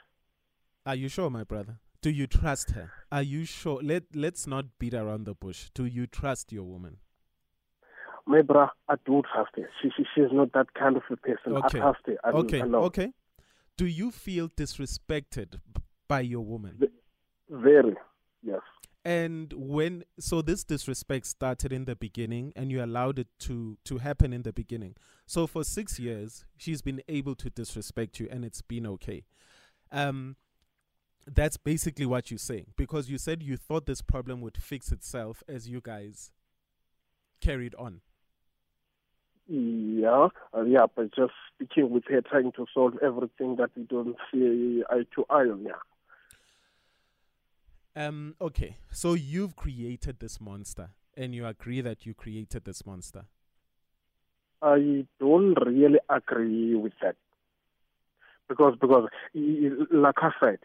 Are 0.85 0.95
you 0.95 1.07
sure, 1.09 1.29
my 1.29 1.43
brother? 1.43 1.79
Do 2.01 2.09
you 2.09 2.27
trust 2.27 2.71
her? 2.71 2.91
Are 3.11 3.21
you 3.21 3.45
sure? 3.45 3.81
Let 3.83 4.03
Let's 4.15 4.47
not 4.47 4.65
beat 4.79 4.93
around 4.93 5.25
the 5.25 5.33
bush. 5.33 5.69
Do 5.73 5.85
you 5.85 6.07
trust 6.07 6.51
your 6.51 6.63
woman? 6.63 6.97
My 8.25 8.41
bra, 8.41 8.69
I 8.87 8.95
do 9.05 9.23
trust 9.33 9.51
her. 9.55 9.69
She, 9.81 9.89
she 9.97 10.03
she's 10.13 10.31
not 10.31 10.53
that 10.53 10.73
kind 10.75 10.95
of 10.95 11.03
a 11.09 11.17
person. 11.17 11.57
Okay. 11.57 11.79
I 11.79 11.81
trust 11.81 11.99
her. 12.05 12.17
I, 12.23 12.29
Okay, 12.29 12.61
I 12.61 12.65
know. 12.67 12.83
okay. 12.83 13.11
Do 13.75 13.85
you 13.85 14.11
feel 14.11 14.49
disrespected 14.49 15.59
by 16.07 16.21
your 16.21 16.41
woman? 16.45 16.79
Very. 17.49 17.95
Yes. 18.43 18.61
And 19.03 19.51
when 19.53 20.03
so 20.19 20.41
this 20.41 20.63
disrespect 20.63 21.25
started 21.25 21.73
in 21.73 21.85
the 21.85 21.95
beginning 21.95 22.53
and 22.55 22.71
you 22.71 22.83
allowed 22.83 23.17
it 23.19 23.27
to 23.39 23.77
to 23.85 23.97
happen 23.97 24.31
in 24.33 24.43
the 24.43 24.53
beginning. 24.53 24.95
So 25.25 25.47
for 25.47 25.63
6 25.63 25.99
years 25.99 26.45
she's 26.57 26.81
been 26.81 27.01
able 27.07 27.35
to 27.35 27.49
disrespect 27.49 28.19
you 28.19 28.27
and 28.29 28.45
it's 28.45 28.61
been 28.61 28.85
okay. 28.85 29.23
Um 29.91 30.35
that's 31.27 31.57
basically 31.57 32.05
what 32.05 32.31
you're 32.31 32.37
saying 32.37 32.67
because 32.75 33.09
you 33.09 33.17
said 33.17 33.43
you 33.43 33.57
thought 33.57 33.85
this 33.85 34.01
problem 34.01 34.41
would 34.41 34.57
fix 34.57 34.91
itself 34.91 35.43
as 35.47 35.67
you 35.67 35.81
guys 35.81 36.31
carried 37.41 37.75
on. 37.75 38.01
Yeah, 39.47 40.27
uh, 40.55 40.61
yeah, 40.61 40.85
but 40.95 41.13
just 41.15 41.33
speaking 41.55 41.89
with 41.89 42.03
her, 42.09 42.21
trying 42.21 42.51
to 42.51 42.65
solve 42.73 42.93
everything 43.01 43.55
that 43.55 43.71
we 43.75 43.83
don't 43.83 44.15
see 44.31 44.83
eye 44.89 45.05
to 45.15 45.25
eye 45.29 45.49
on. 45.49 45.65
Yeah, 45.65 45.73
Um 47.95 48.35
okay. 48.39 48.77
So 48.91 49.13
you've 49.13 49.55
created 49.55 50.19
this 50.19 50.39
monster 50.39 50.89
and 51.17 51.33
you 51.33 51.45
agree 51.45 51.81
that 51.81 52.05
you 52.05 52.13
created 52.13 52.65
this 52.65 52.85
monster. 52.85 53.25
I 54.61 55.05
don't 55.19 55.55
really 55.65 55.99
agree 56.09 56.75
with 56.75 56.93
that 57.01 57.15
because 58.47 58.75
because 58.79 59.09
like 59.33 60.15
I 60.17 60.31
said, 60.39 60.59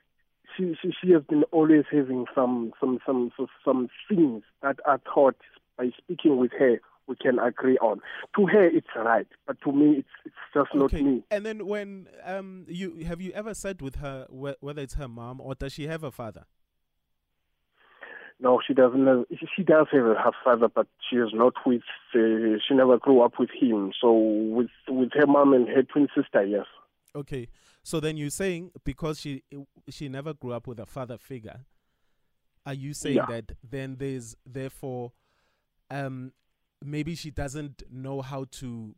she 0.56 0.74
she 0.80 0.92
she 1.00 1.12
has 1.12 1.22
been 1.24 1.44
always 1.50 1.84
having 1.90 2.26
some 2.34 2.72
some 2.80 2.98
some 3.06 3.30
some, 3.36 3.46
some 3.64 3.88
things 4.08 4.42
that 4.62 4.76
I 4.86 4.96
thought 5.12 5.36
by 5.76 5.90
speaking 5.98 6.36
with 6.38 6.52
her 6.58 6.80
we 7.06 7.16
can 7.16 7.38
agree 7.38 7.76
on. 7.78 8.00
To 8.36 8.46
her, 8.46 8.64
it's 8.64 8.86
right, 8.96 9.26
but 9.46 9.60
to 9.62 9.72
me, 9.72 9.96
it's 9.98 10.08
it's 10.24 10.34
just 10.54 10.74
not 10.74 10.84
okay. 10.84 11.02
me. 11.02 11.22
And 11.30 11.44
then 11.44 11.66
when 11.66 12.08
um 12.24 12.64
you 12.68 13.04
have 13.06 13.20
you 13.20 13.32
ever 13.32 13.54
said 13.54 13.82
with 13.82 13.96
her 13.96 14.26
wh- 14.30 14.62
whether 14.62 14.82
it's 14.82 14.94
her 14.94 15.08
mom 15.08 15.40
or 15.40 15.54
does 15.54 15.72
she 15.72 15.86
have 15.86 16.02
a 16.02 16.10
father? 16.10 16.44
No, 18.40 18.60
she 18.66 18.74
doesn't. 18.74 19.06
Have, 19.06 19.24
she 19.56 19.62
does 19.62 19.86
have 19.92 20.02
her 20.02 20.32
father, 20.42 20.68
but 20.68 20.86
she 21.08 21.16
is 21.16 21.30
not 21.32 21.54
with. 21.64 21.82
Uh, 22.14 22.58
she 22.66 22.74
never 22.74 22.98
grew 22.98 23.22
up 23.22 23.38
with 23.38 23.50
him. 23.50 23.92
So 24.00 24.12
with 24.12 24.70
with 24.88 25.10
her 25.14 25.26
mom 25.26 25.52
and 25.52 25.68
her 25.68 25.82
twin 25.82 26.08
sister, 26.14 26.44
yes. 26.44 26.66
Okay, 27.14 27.48
so 27.84 28.00
then 28.00 28.16
you're 28.16 28.30
saying 28.30 28.70
because 28.82 29.20
she 29.20 29.42
she 29.90 30.08
never 30.08 30.32
grew 30.32 30.52
up 30.52 30.66
with 30.66 30.80
a 30.80 30.86
father 30.86 31.18
figure, 31.18 31.60
are 32.64 32.72
you 32.72 32.94
saying 32.94 33.16
yeah. 33.16 33.26
that 33.28 33.52
then 33.62 33.96
there's 33.98 34.34
therefore, 34.46 35.12
um, 35.90 36.32
maybe 36.82 37.14
she 37.14 37.30
doesn't 37.30 37.82
know 37.90 38.22
how 38.22 38.46
to. 38.52 38.96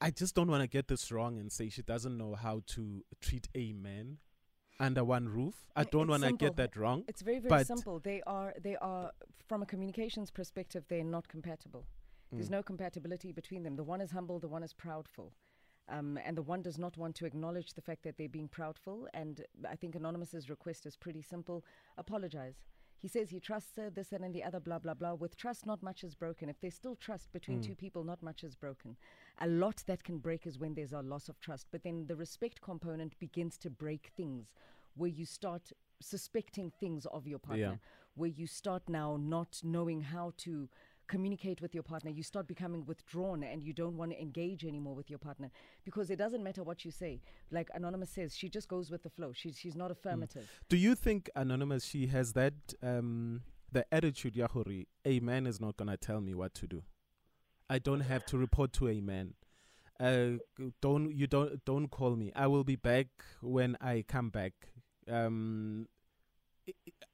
I 0.00 0.10
just 0.10 0.36
don't 0.36 0.48
want 0.48 0.62
to 0.62 0.68
get 0.68 0.86
this 0.86 1.10
wrong 1.10 1.38
and 1.38 1.50
say 1.50 1.68
she 1.68 1.82
doesn't 1.82 2.16
know 2.16 2.34
how 2.34 2.62
to 2.68 3.04
treat 3.20 3.48
a 3.56 3.72
man 3.72 4.18
under 4.78 5.02
one 5.02 5.28
roof. 5.28 5.54
I 5.74 5.82
don't 5.82 6.08
want 6.08 6.22
to 6.22 6.32
get 6.32 6.56
that 6.56 6.76
wrong. 6.76 7.04
It's 7.08 7.22
very 7.22 7.40
very 7.40 7.64
simple. 7.64 7.98
They 7.98 8.22
are 8.24 8.54
they 8.62 8.76
are 8.76 9.10
from 9.48 9.62
a 9.62 9.66
communications 9.66 10.30
perspective 10.30 10.84
they're 10.88 11.02
not 11.02 11.26
compatible. 11.26 11.86
There's 12.30 12.48
mm. 12.48 12.52
no 12.52 12.62
compatibility 12.62 13.32
between 13.32 13.64
them. 13.64 13.74
The 13.74 13.84
one 13.84 14.00
is 14.00 14.12
humble, 14.12 14.38
the 14.38 14.48
one 14.48 14.62
is 14.62 14.72
proudful. 14.72 15.32
Um, 15.88 16.18
and 16.24 16.36
the 16.36 16.42
one 16.42 16.62
does 16.62 16.78
not 16.78 16.96
want 16.96 17.16
to 17.16 17.26
acknowledge 17.26 17.74
the 17.74 17.82
fact 17.82 18.04
that 18.04 18.16
they're 18.16 18.28
being 18.28 18.48
proudful. 18.48 19.06
And 19.14 19.44
I 19.68 19.76
think 19.76 19.94
Anonymous's 19.94 20.48
request 20.48 20.86
is 20.86 20.96
pretty 20.96 21.22
simple 21.22 21.64
apologize. 21.98 22.54
He 23.02 23.08
says 23.08 23.30
he 23.30 23.40
trusts 23.40 23.76
her, 23.78 23.90
this 23.90 24.12
and 24.12 24.32
the 24.32 24.44
other, 24.44 24.60
blah, 24.60 24.78
blah, 24.78 24.94
blah. 24.94 25.14
With 25.14 25.36
trust, 25.36 25.66
not 25.66 25.82
much 25.82 26.04
is 26.04 26.14
broken. 26.14 26.48
If 26.48 26.60
there's 26.60 26.76
still 26.76 26.94
trust 26.94 27.32
between 27.32 27.58
mm. 27.58 27.66
two 27.66 27.74
people, 27.74 28.04
not 28.04 28.22
much 28.22 28.44
is 28.44 28.54
broken. 28.54 28.96
A 29.40 29.48
lot 29.48 29.82
that 29.88 30.04
can 30.04 30.18
break 30.18 30.46
is 30.46 30.56
when 30.56 30.74
there's 30.74 30.92
a 30.92 31.02
loss 31.02 31.28
of 31.28 31.40
trust. 31.40 31.66
But 31.72 31.82
then 31.82 32.06
the 32.06 32.14
respect 32.14 32.60
component 32.60 33.18
begins 33.18 33.58
to 33.58 33.70
break 33.70 34.12
things 34.16 34.52
where 34.94 35.10
you 35.10 35.26
start 35.26 35.72
suspecting 36.00 36.70
things 36.78 37.04
of 37.06 37.26
your 37.26 37.40
partner, 37.40 37.80
yeah. 37.82 37.88
where 38.14 38.30
you 38.30 38.46
start 38.46 38.82
now 38.88 39.18
not 39.20 39.60
knowing 39.64 40.02
how 40.02 40.32
to 40.36 40.68
communicate 41.12 41.60
with 41.60 41.74
your 41.74 41.82
partner, 41.82 42.10
you 42.10 42.22
start 42.22 42.46
becoming 42.48 42.84
withdrawn 42.86 43.42
and 43.44 43.62
you 43.62 43.74
don't 43.74 43.96
want 43.98 44.10
to 44.12 44.20
engage 44.20 44.64
anymore 44.64 44.94
with 44.94 45.10
your 45.10 45.18
partner 45.18 45.50
because 45.84 46.10
it 46.10 46.16
doesn't 46.16 46.42
matter 46.42 46.62
what 46.62 46.84
you 46.86 46.90
say. 46.90 47.20
Like 47.50 47.68
Anonymous 47.74 48.10
says, 48.10 48.34
she 48.34 48.48
just 48.48 48.66
goes 48.66 48.90
with 48.90 49.02
the 49.02 49.10
flow. 49.10 49.32
She's 49.34 49.58
she's 49.58 49.76
not 49.76 49.90
affirmative. 49.90 50.44
Mm. 50.44 50.68
Do 50.70 50.76
you 50.78 50.94
think 50.94 51.30
Anonymous 51.36 51.84
she 51.84 52.06
has 52.06 52.32
that 52.32 52.54
um 52.82 53.42
the 53.70 53.84
attitude 53.92 54.34
Yahuri, 54.34 54.86
a 55.04 55.20
man 55.20 55.46
is 55.46 55.60
not 55.60 55.76
gonna 55.76 55.98
tell 55.98 56.20
me 56.20 56.34
what 56.34 56.54
to 56.54 56.66
do. 56.66 56.82
I 57.68 57.78
don't 57.78 58.00
have 58.12 58.24
to 58.26 58.38
report 58.38 58.72
to 58.74 58.88
a 58.88 59.00
man. 59.00 59.34
Uh, 60.00 60.38
don't 60.80 61.14
you 61.20 61.26
don't 61.26 61.64
don't 61.64 61.88
call 61.88 62.16
me. 62.16 62.32
I 62.34 62.46
will 62.46 62.64
be 62.64 62.76
back 62.76 63.08
when 63.40 63.76
I 63.80 64.04
come 64.08 64.30
back. 64.30 64.54
Um, 65.08 65.88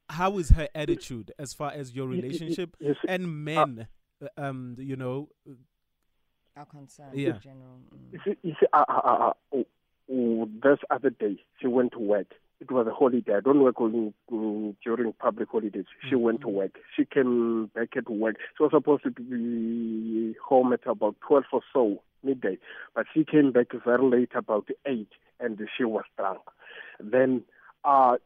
how 0.09 0.37
is 0.37 0.49
her 0.49 0.67
attitude 0.73 1.31
as 1.37 1.53
far 1.53 1.71
as 1.71 1.95
your 1.95 2.07
relationship 2.07 2.75
yes, 2.79 2.95
and 3.07 3.25
uh, 3.25 3.27
men? 3.27 3.87
Uh, 4.21 4.27
um, 4.37 4.75
you 4.77 4.95
know, 4.95 5.29
are 6.59 6.65
concerned 6.65 7.17
yeah. 7.17 7.29
in 7.29 7.39
general. 7.39 7.79
Mm. 7.93 8.13
You 8.13 8.19
see, 8.25 8.37
you 8.43 8.53
see 8.59 8.65
uh, 8.73 8.83
uh, 8.87 8.93
uh, 8.93 9.33
oh, 9.53 9.65
oh, 10.11 10.49
this 10.61 10.79
other 10.89 11.09
day 11.09 11.37
she 11.61 11.67
went 11.67 11.93
to 11.93 11.99
work. 11.99 12.27
It 12.59 12.69
was 12.69 12.87
a 12.87 12.93
holiday. 12.93 13.35
I 13.37 13.39
don't 13.39 13.61
work 13.61 13.79
on, 13.79 14.13
um, 14.31 14.75
during 14.83 15.13
public 15.13 15.47
holidays. 15.49 15.85
She 16.01 16.15
mm-hmm. 16.15 16.23
went 16.23 16.41
to 16.41 16.49
work. 16.49 16.71
She 16.93 17.05
came 17.05 17.67
back 17.67 17.95
at 17.95 18.09
work. 18.09 18.35
She 18.57 18.63
was 18.63 18.71
supposed 18.73 19.03
to 19.03 19.11
be 19.11 20.35
home 20.45 20.73
at 20.73 20.81
about 20.85 21.15
12 21.25 21.43
or 21.53 21.61
so, 21.71 22.03
midday. 22.21 22.57
But 22.93 23.05
she 23.13 23.23
came 23.23 23.53
back 23.53 23.67
very 23.85 24.03
late, 24.03 24.31
about 24.35 24.67
8, 24.85 25.07
and 25.39 25.57
she 25.77 25.85
was 25.85 26.03
drunk. 26.17 26.41
Then 26.99 27.43
uh, 27.85 28.17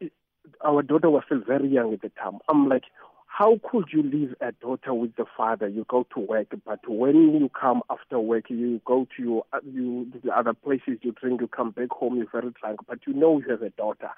our 0.63 0.81
daughter 0.81 1.09
was 1.09 1.23
still 1.25 1.41
very 1.45 1.67
young 1.69 1.93
at 1.93 2.01
the 2.01 2.09
time. 2.09 2.39
I'm 2.49 2.67
like, 2.67 2.83
how 3.27 3.59
could 3.63 3.85
you 3.91 4.03
leave 4.03 4.35
a 4.41 4.51
daughter 4.51 4.93
with 4.93 5.15
the 5.15 5.25
father? 5.35 5.67
You 5.67 5.85
go 5.89 6.05
to 6.13 6.19
work, 6.19 6.53
but 6.65 6.79
when 6.87 7.33
you 7.33 7.49
come 7.59 7.81
after 7.89 8.19
work, 8.19 8.49
you 8.49 8.79
go 8.85 9.07
to 9.17 9.23
your 9.23 9.43
you 9.65 10.11
the 10.23 10.31
other 10.31 10.53
places 10.53 10.99
you 11.01 11.13
drink. 11.13 11.41
You 11.41 11.47
come 11.47 11.71
back 11.71 11.89
home, 11.89 12.17
you're 12.17 12.27
very 12.31 12.53
drunk, 12.61 12.81
but 12.87 12.99
you 13.07 13.13
know 13.13 13.39
you 13.39 13.49
have 13.49 13.63
a 13.63 13.71
daughter. 13.71 14.09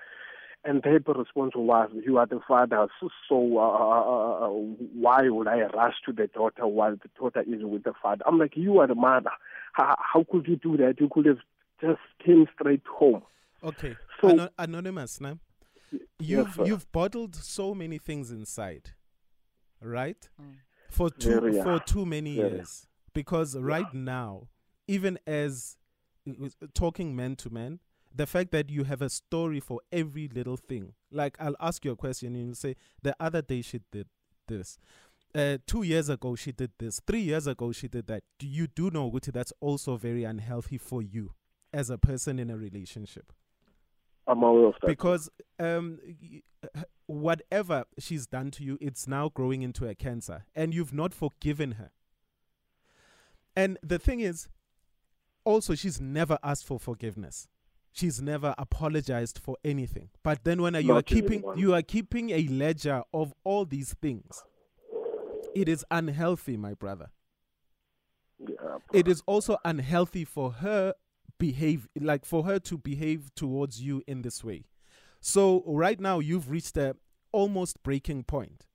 And 0.66 0.82
their 0.82 1.00
response 1.00 1.54
was, 1.56 1.92
"You 2.06 2.18
are 2.18 2.26
the 2.26 2.42
father, 2.46 2.88
so, 3.00 3.10
so 3.30 3.58
uh, 3.58 4.50
why 5.00 5.30
would 5.30 5.48
I 5.48 5.62
rush 5.62 5.94
to 6.08 6.12
the 6.12 6.28
daughter 6.28 6.68
while 6.68 6.96
the 6.96 7.10
daughter 7.18 7.42
is 7.42 7.64
with 7.64 7.84
the 7.84 7.94
father?" 8.02 8.24
I'm 8.28 8.38
like, 8.38 8.58
"You 8.58 8.80
are 8.80 8.88
the 8.88 8.96
mother. 8.96 9.32
How, 9.74 9.96
how 9.98 10.26
could 10.30 10.46
you 10.48 10.58
do 10.58 10.76
that? 10.78 11.00
You 11.00 11.08
could 11.10 11.28
have 11.28 11.40
just 11.80 12.02
came 12.26 12.48
straight 12.60 12.86
home." 12.86 13.22
Okay, 13.64 13.96
so, 14.20 14.30
An- 14.30 14.50
anonymous, 14.58 15.22
now 15.22 15.38
you've 16.20 16.56
yes, 16.58 16.68
you've 16.68 16.92
bottled 16.92 17.36
so 17.36 17.74
many 17.74 17.98
things 17.98 18.32
inside, 18.32 18.92
right? 19.82 20.30
Mm. 20.42 20.56
For 20.90 21.10
too 21.10 21.42
Very, 21.42 21.62
for 21.62 21.80
too 21.80 22.06
many 22.06 22.38
Very. 22.38 22.50
years. 22.52 22.88
Because 23.14 23.56
yeah. 23.56 23.62
right 23.64 23.94
now, 23.94 24.50
even 24.88 25.18
as 25.26 25.78
talking 26.74 27.16
man 27.16 27.36
to 27.38 27.50
man, 27.50 27.80
the 28.14 28.26
fact 28.26 28.52
that 28.52 28.70
you 28.70 28.86
have 28.86 29.02
a 29.02 29.10
story 29.10 29.60
for 29.60 29.82
every 29.92 30.28
little 30.28 30.58
thing. 30.58 30.94
Like 31.12 31.36
I'll 31.40 31.56
ask 31.60 31.84
you 31.84 31.92
a 31.92 31.96
question 31.96 32.36
and 32.36 32.46
you'll 32.46 32.56
say, 32.56 32.76
the 33.02 33.16
other 33.20 33.42
day 33.42 33.62
she 33.62 33.82
did 33.92 34.08
this. 34.48 34.78
Uh, 35.34 35.58
two 35.68 35.84
years 35.84 36.08
ago 36.08 36.36
she 36.36 36.54
did 36.54 36.72
this. 36.80 37.02
Three 37.06 37.22
years 37.22 37.46
ago 37.46 37.72
she 37.74 37.88
did 37.90 38.08
that. 38.08 38.24
Do 38.40 38.48
you 38.48 38.68
do 38.68 38.90
know, 38.90 39.12
Guti, 39.12 39.34
that's 39.34 39.52
also 39.60 39.98
very 39.98 40.24
unhealthy 40.24 40.78
for 40.78 41.02
you 41.02 41.34
as 41.74 41.90
a 41.90 41.98
person 41.98 42.40
in 42.40 42.50
a 42.50 42.58
relationship? 42.58 43.34
I'm 44.28 44.44
aware 44.44 44.68
of 44.68 44.76
that. 44.82 44.88
Because 44.88 45.30
um, 45.60 46.00
whatever 47.06 47.86
she's 48.00 48.26
done 48.26 48.52
to 48.52 48.64
you, 48.64 48.78
it's 48.82 49.08
now 49.08 49.30
growing 49.30 49.62
into 49.62 49.88
a 49.88 49.96
cancer, 49.96 50.46
and 50.56 50.74
you've 50.74 50.94
not 50.94 51.14
forgiven 51.14 51.74
her. 51.74 51.92
And 53.56 53.78
the 53.82 54.00
thing 54.00 54.20
is, 54.20 54.50
also, 55.44 55.76
she's 55.76 56.02
never 56.02 56.40
asked 56.44 56.66
for 56.66 56.80
forgiveness. 56.80 57.48
She's 57.92 58.22
never 58.22 58.54
apologized 58.58 59.40
for 59.40 59.56
anything. 59.64 60.10
But 60.24 60.44
then, 60.44 60.62
when 60.62 60.76
you 60.76 60.96
are 60.96 61.02
keeping 61.02 61.44
you 61.56 61.74
are 61.74 61.82
keeping 61.82 62.32
a 62.32 62.48
ledger 62.48 63.04
of 63.14 63.34
all 63.44 63.64
these 63.64 63.94
things, 63.94 64.44
it 65.54 65.70
is 65.70 65.86
unhealthy, 65.92 66.58
my 66.58 66.74
brother. 66.74 67.12
Yeah, 68.40 68.80
it 68.92 69.08
is 69.08 69.24
also 69.26 69.58
unhealthy 69.64 70.26
for 70.26 70.52
her 70.52 70.96
behave 71.38 71.88
like 72.00 72.26
for 72.26 72.44
her 72.44 72.60
to 72.60 72.78
behave 72.78 73.34
towards 73.36 73.82
you 73.82 74.02
in 74.08 74.22
this 74.22 74.44
way. 74.44 74.66
So 75.22 75.64
right 75.66 76.00
now 76.00 76.20
you've 76.20 76.50
reached 76.50 76.78
a 76.78 76.96
almost 77.32 77.82
breaking 77.84 78.24
point. 78.24 78.66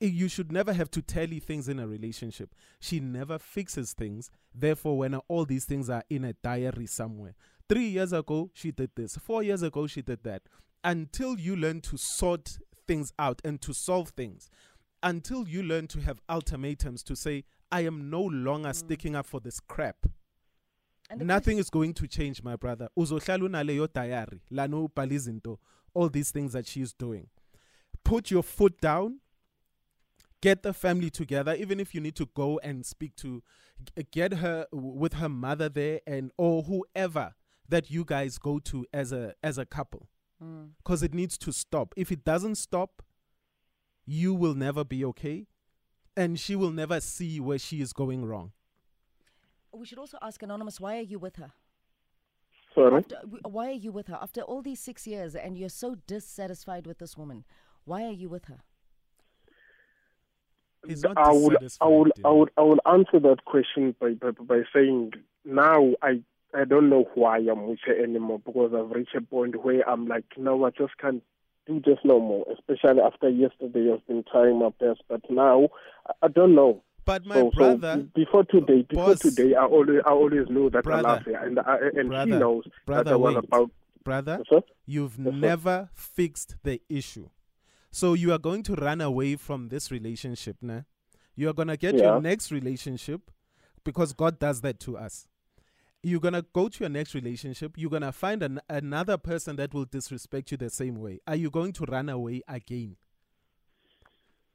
You 0.00 0.28
should 0.28 0.50
never 0.50 0.72
have 0.72 0.90
to 0.92 1.02
tally 1.02 1.38
things 1.38 1.68
in 1.68 1.78
a 1.78 1.86
relationship. 1.86 2.54
She 2.80 2.98
never 2.98 3.38
fixes 3.38 3.92
things. 3.92 4.30
Therefore, 4.52 4.98
when 4.98 5.14
all 5.28 5.44
these 5.44 5.64
things 5.64 5.88
are 5.88 6.02
in 6.10 6.24
a 6.24 6.32
diary 6.32 6.86
somewhere, 6.86 7.34
three 7.68 7.86
years 7.86 8.12
ago 8.12 8.50
she 8.52 8.72
did 8.72 8.90
this, 8.96 9.16
four 9.16 9.42
years 9.42 9.62
ago 9.62 9.86
she 9.86 10.02
did 10.02 10.24
that. 10.24 10.42
Until 10.84 11.38
you 11.38 11.54
learn 11.54 11.80
to 11.82 11.96
sort 11.96 12.58
things 12.86 13.12
out 13.18 13.40
and 13.44 13.60
to 13.62 13.72
solve 13.72 14.10
things, 14.10 14.50
until 15.02 15.46
you 15.48 15.62
learn 15.62 15.86
to 15.88 16.00
have 16.00 16.20
ultimatums 16.28 17.02
to 17.04 17.16
say, 17.16 17.44
I 17.70 17.80
am 17.82 18.10
no 18.10 18.22
longer 18.22 18.70
mm. 18.70 18.74
sticking 18.74 19.16
up 19.16 19.26
for 19.26 19.40
this 19.40 19.60
crap 19.60 20.06
nothing 21.16 21.58
is 21.58 21.70
going 21.70 21.94
to 21.94 22.06
change 22.06 22.42
my 22.42 22.56
brother. 22.56 22.88
Uzohlala 22.98 23.48
unaleyo 23.48 23.88
diary 23.92 24.40
lana 24.50 24.76
ubhala 24.76 25.12
izinto 25.12 25.58
all 25.94 26.08
these 26.08 26.30
things 26.30 26.52
that 26.52 26.66
she's 26.66 26.92
doing. 26.92 27.28
Put 28.04 28.30
your 28.30 28.42
foot 28.42 28.80
down. 28.80 29.20
Get 30.40 30.62
the 30.62 30.72
family 30.72 31.10
together 31.10 31.54
even 31.54 31.78
if 31.78 31.94
you 31.94 32.00
need 32.00 32.16
to 32.16 32.26
go 32.34 32.58
and 32.64 32.84
speak 32.84 33.14
to 33.16 33.42
get 34.10 34.34
her 34.34 34.66
with 34.72 35.14
her 35.14 35.28
mother 35.28 35.68
there 35.68 36.00
and 36.06 36.32
or 36.36 36.62
whoever 36.64 37.34
that 37.68 37.90
you 37.90 38.04
guys 38.04 38.38
go 38.38 38.58
to 38.58 38.84
as 38.92 39.12
a 39.12 39.34
as 39.42 39.58
a 39.58 39.64
couple. 39.66 40.08
Because 40.82 41.02
mm. 41.02 41.04
it 41.04 41.14
needs 41.14 41.38
to 41.38 41.52
stop. 41.52 41.94
If 41.96 42.10
it 42.10 42.24
doesn't 42.24 42.56
stop 42.56 43.02
you 44.04 44.34
will 44.34 44.54
never 44.54 44.84
be 44.84 45.04
okay 45.04 45.46
and 46.16 46.38
she 46.38 46.56
will 46.56 46.70
never 46.70 47.00
see 47.00 47.40
where 47.40 47.58
she 47.58 47.80
is 47.80 47.92
going 47.92 48.24
wrong 48.24 48.52
we 49.72 49.86
should 49.86 49.98
also 49.98 50.18
ask 50.22 50.42
Anonymous, 50.42 50.80
why 50.80 50.98
are 50.98 51.02
you 51.02 51.18
with 51.18 51.36
her? 51.36 51.52
Sorry? 52.74 52.98
After, 52.98 53.16
why 53.48 53.68
are 53.68 53.72
you 53.72 53.92
with 53.92 54.08
her? 54.08 54.18
After 54.20 54.42
all 54.42 54.62
these 54.62 54.80
six 54.80 55.06
years 55.06 55.34
and 55.34 55.56
you're 55.58 55.68
so 55.68 55.96
dissatisfied 56.06 56.86
with 56.86 56.98
this 56.98 57.16
woman, 57.16 57.44
why 57.84 58.04
are 58.04 58.12
you 58.12 58.28
with 58.28 58.46
her? 58.46 58.60
I 61.16 61.32
would, 61.32 61.56
I 61.80 61.86
would, 61.86 62.12
I 62.24 62.28
would, 62.30 62.50
I 62.56 62.62
would 62.62 62.80
answer 62.86 63.20
that 63.20 63.44
question 63.44 63.94
by, 64.00 64.14
by, 64.14 64.30
by 64.30 64.62
saying 64.74 65.12
now 65.44 65.92
I, 66.02 66.22
I 66.54 66.64
don't 66.64 66.90
know 66.90 67.08
why 67.14 67.38
I'm 67.38 67.68
with 67.68 67.78
her 67.86 68.02
anymore 68.02 68.40
because 68.44 68.72
I've 68.74 68.90
reached 68.90 69.14
a 69.14 69.20
point 69.20 69.64
where 69.64 69.88
I'm 69.88 70.06
like, 70.08 70.24
no, 70.36 70.64
I 70.64 70.70
just 70.70 70.98
can't 70.98 71.22
do 71.66 71.80
this 71.84 71.98
no 72.04 72.18
more. 72.18 72.46
Especially 72.52 73.00
after 73.00 73.28
yesterday, 73.28 73.92
I've 73.92 74.06
been 74.08 74.24
trying 74.30 74.58
my 74.58 74.70
best, 74.80 75.02
but 75.08 75.20
now 75.30 75.68
I, 76.06 76.26
I 76.26 76.28
don't 76.28 76.54
know. 76.54 76.82
But 77.04 77.26
my 77.26 77.34
so, 77.34 77.50
brother, 77.50 77.94
so 77.96 78.08
before 78.14 78.44
today, 78.44 78.86
before 78.88 79.06
boss, 79.06 79.18
today, 79.18 79.54
I 79.54 79.64
always, 79.64 80.00
I 80.06 80.10
always 80.10 80.48
know 80.48 80.70
that 80.70 80.84
brother, 80.84 81.08
I 81.08 81.12
love 81.14 81.22
her, 81.22 81.46
and 81.46 81.58
I, 81.58 81.76
and 81.94 82.08
brother, 82.08 82.30
she 82.32 82.38
knows 82.38 82.64
brother, 82.86 83.04
that 83.04 83.12
I 83.12 83.16
was 83.16 83.36
about. 83.36 83.70
Brother, 84.04 84.42
yes, 84.50 84.62
you've 84.86 85.18
yes, 85.18 85.34
never 85.34 85.88
fixed 85.94 86.56
the 86.62 86.80
issue. 86.88 87.28
So 87.90 88.14
you 88.14 88.32
are 88.32 88.38
going 88.38 88.62
to 88.64 88.74
run 88.74 89.00
away 89.00 89.36
from 89.36 89.68
this 89.68 89.90
relationship, 89.90 90.56
nah? 90.62 90.82
You 91.34 91.48
are 91.48 91.52
gonna 91.52 91.76
get 91.76 91.94
Yeah. 91.94 92.04
your 92.04 92.20
next 92.20 92.52
relationship 92.52 93.30
because 93.84 94.12
God 94.12 94.38
does 94.38 94.60
that 94.60 94.78
to 94.80 94.96
us. 94.96 95.28
You're 96.02 96.20
gonna 96.20 96.42
go 96.52 96.68
to 96.68 96.80
your 96.80 96.88
next 96.88 97.14
relationship. 97.14 97.76
You're 97.76 97.90
gonna 97.90 98.12
find 98.12 98.42
an, 98.42 98.60
another 98.68 99.16
person 99.16 99.56
that 99.56 99.72
will 99.74 99.84
disrespect 99.84 100.50
you 100.50 100.56
the 100.56 100.70
same 100.70 100.96
way. 100.96 101.20
Are 101.26 101.36
you 101.36 101.50
going 101.50 101.72
to 101.74 101.84
run 101.84 102.08
away 102.08 102.42
again? 102.48 102.96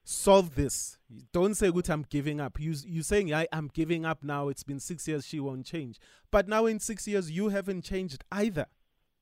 Solve 0.09 0.55
this. 0.55 0.97
Don't 1.33 1.53
say, 1.55 1.69
"Good, 1.69 1.89
I'm 1.89 2.03
giving 2.09 2.39
up." 2.39 2.61
You 2.61 2.73
you 2.85 3.03
saying, 3.03 3.33
"I 3.33 3.45
I'm 3.51 3.67
giving 3.67 4.05
up 4.05 4.23
now." 4.23 4.47
It's 4.47 4.63
been 4.63 4.79
six 4.79 5.05
years. 5.05 5.25
She 5.25 5.41
won't 5.41 5.65
change. 5.65 5.99
But 6.31 6.47
now 6.47 6.65
in 6.65 6.79
six 6.79 7.09
years, 7.09 7.29
you 7.29 7.49
haven't 7.49 7.81
changed 7.81 8.23
either, 8.31 8.67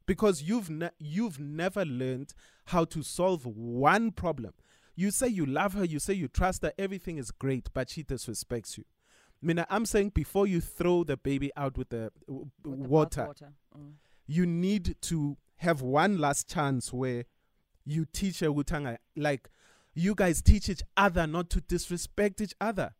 because 0.06 0.44
you've 0.44 0.70
ne- 0.70 0.92
you've 1.00 1.40
never 1.40 1.86
learned 1.86 2.36
how 2.66 2.86
to 2.86 3.02
solve 3.02 3.48
one 3.48 4.12
problem. 4.12 4.54
You 4.96 5.10
say 5.10 5.28
you 5.28 5.48
love 5.48 5.74
her, 5.74 5.84
you 5.86 5.98
say 5.98 6.14
you 6.14 6.28
trust 6.28 6.62
her, 6.62 6.72
everything 6.78 7.18
is 7.18 7.32
great, 7.32 7.68
but 7.74 7.90
she 7.90 8.04
disrespects 8.04 8.78
you. 8.78 8.86
Mina, 9.42 9.66
I'm 9.72 9.88
saying 9.88 10.12
before 10.12 10.46
you 10.46 10.62
throw 10.62 11.04
the 11.04 11.18
baby 11.18 11.52
out 11.58 11.80
with 11.80 11.90
the 11.90 12.12
w- 12.28 12.52
With 12.64 12.84
the 12.84 12.88
water, 12.88 13.22
bathwater. 13.24 13.54
Mm. 13.76 13.94
you 14.28 14.46
need 14.46 14.98
to 15.02 15.38
have 15.58 15.82
one 15.82 16.20
last 16.20 16.48
chance 16.48 16.94
where 16.94 17.26
you 17.84 18.06
teach 18.06 18.40
her 18.42 18.50
Wutanga, 18.50 18.98
like 19.16 19.50
you 19.96 20.14
guys 20.14 20.42
teach 20.42 20.70
each 20.70 20.84
other 20.98 21.26
not 21.26 21.50
to 21.52 21.62
disrespect 21.62 22.42
each 22.42 22.54
other. 22.62 22.94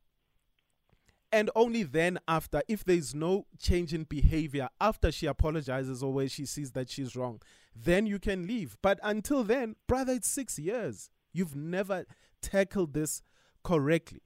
And 1.32 1.50
only 1.56 1.84
then, 1.84 2.20
after, 2.28 2.62
if 2.70 2.86
there's 2.86 3.14
no 3.14 3.46
change 3.60 3.94
in 3.94 4.04
behavior, 4.06 4.70
after 4.80 5.12
she 5.12 5.26
apologizes 5.26 6.02
or 6.02 6.14
where 6.14 6.30
she 6.30 6.46
sees 6.46 6.72
that 6.72 6.90
she's 6.90 7.16
wrong, 7.16 7.42
then 7.76 8.06
you 8.06 8.20
can 8.20 8.48
leave. 8.48 8.78
But 8.82 9.00
until 9.04 9.44
then, 9.44 9.76
brother, 9.88 10.14
it's 10.14 10.30
six 10.30 10.58
years. 10.58 11.10
You've 11.34 11.56
never 11.56 12.06
tackled 12.42 12.94
this 12.94 13.22
correctly. 13.64 14.22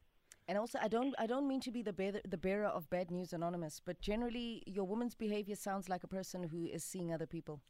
And 0.48 0.58
also, 0.58 0.78
I 0.82 0.88
don't, 0.88 1.16
I 1.18 1.26
don't 1.26 1.48
mean 1.48 1.62
to 1.62 1.72
be 1.72 1.82
the 1.82 1.94
bear, 1.94 2.14
the 2.28 2.38
bearer 2.38 2.68
of 2.68 2.90
bad 2.92 3.10
news, 3.10 3.34
anonymous. 3.34 3.82
But 3.84 4.02
generally, 4.02 4.62
your 4.68 4.86
woman's 4.86 5.16
behavior 5.16 5.56
sounds 5.56 5.90
like 5.90 6.04
a 6.04 6.08
person 6.08 6.44
who 6.44 6.66
is 6.66 6.84
seeing 6.84 7.12
other 7.12 7.28
people. 7.28 7.62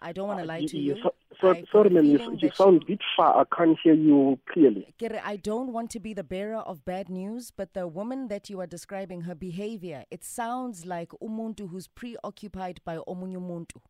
I 0.00 0.12
don't 0.12 0.26
want 0.26 0.38
to 0.38 0.44
Uh, 0.44 0.48
lie 0.48 0.60
y- 0.60 0.66
to 0.66 0.76
y- 0.76 0.82
you. 0.82 1.02
so- 1.02 1.14
so- 1.40 1.50
I've 1.50 1.64
sorry, 1.70 1.90
a 1.90 1.92
ma'am. 1.92 2.04
You, 2.04 2.38
you 2.38 2.50
sound 2.50 2.82
a 2.82 2.86
bit 2.86 3.00
far. 3.16 3.40
I 3.40 3.56
can't 3.56 3.78
hear 3.82 3.94
you 3.94 4.38
clearly. 4.50 4.94
Kere, 4.98 5.20
I 5.24 5.36
don't 5.36 5.72
want 5.72 5.90
to 5.90 6.00
be 6.00 6.14
the 6.14 6.24
bearer 6.24 6.58
of 6.58 6.84
bad 6.84 7.08
news, 7.08 7.50
but 7.50 7.74
the 7.74 7.86
woman 7.86 8.28
that 8.28 8.50
you 8.50 8.60
are 8.60 8.66
describing, 8.66 9.22
her 9.22 9.34
behavior, 9.34 10.04
it 10.10 10.24
sounds 10.24 10.86
like 10.86 11.10
umuntu 11.22 11.70
who's 11.70 11.88
preoccupied 11.88 12.80
by 12.84 12.96
omunye 12.96 13.36
umuntu. 13.36 13.80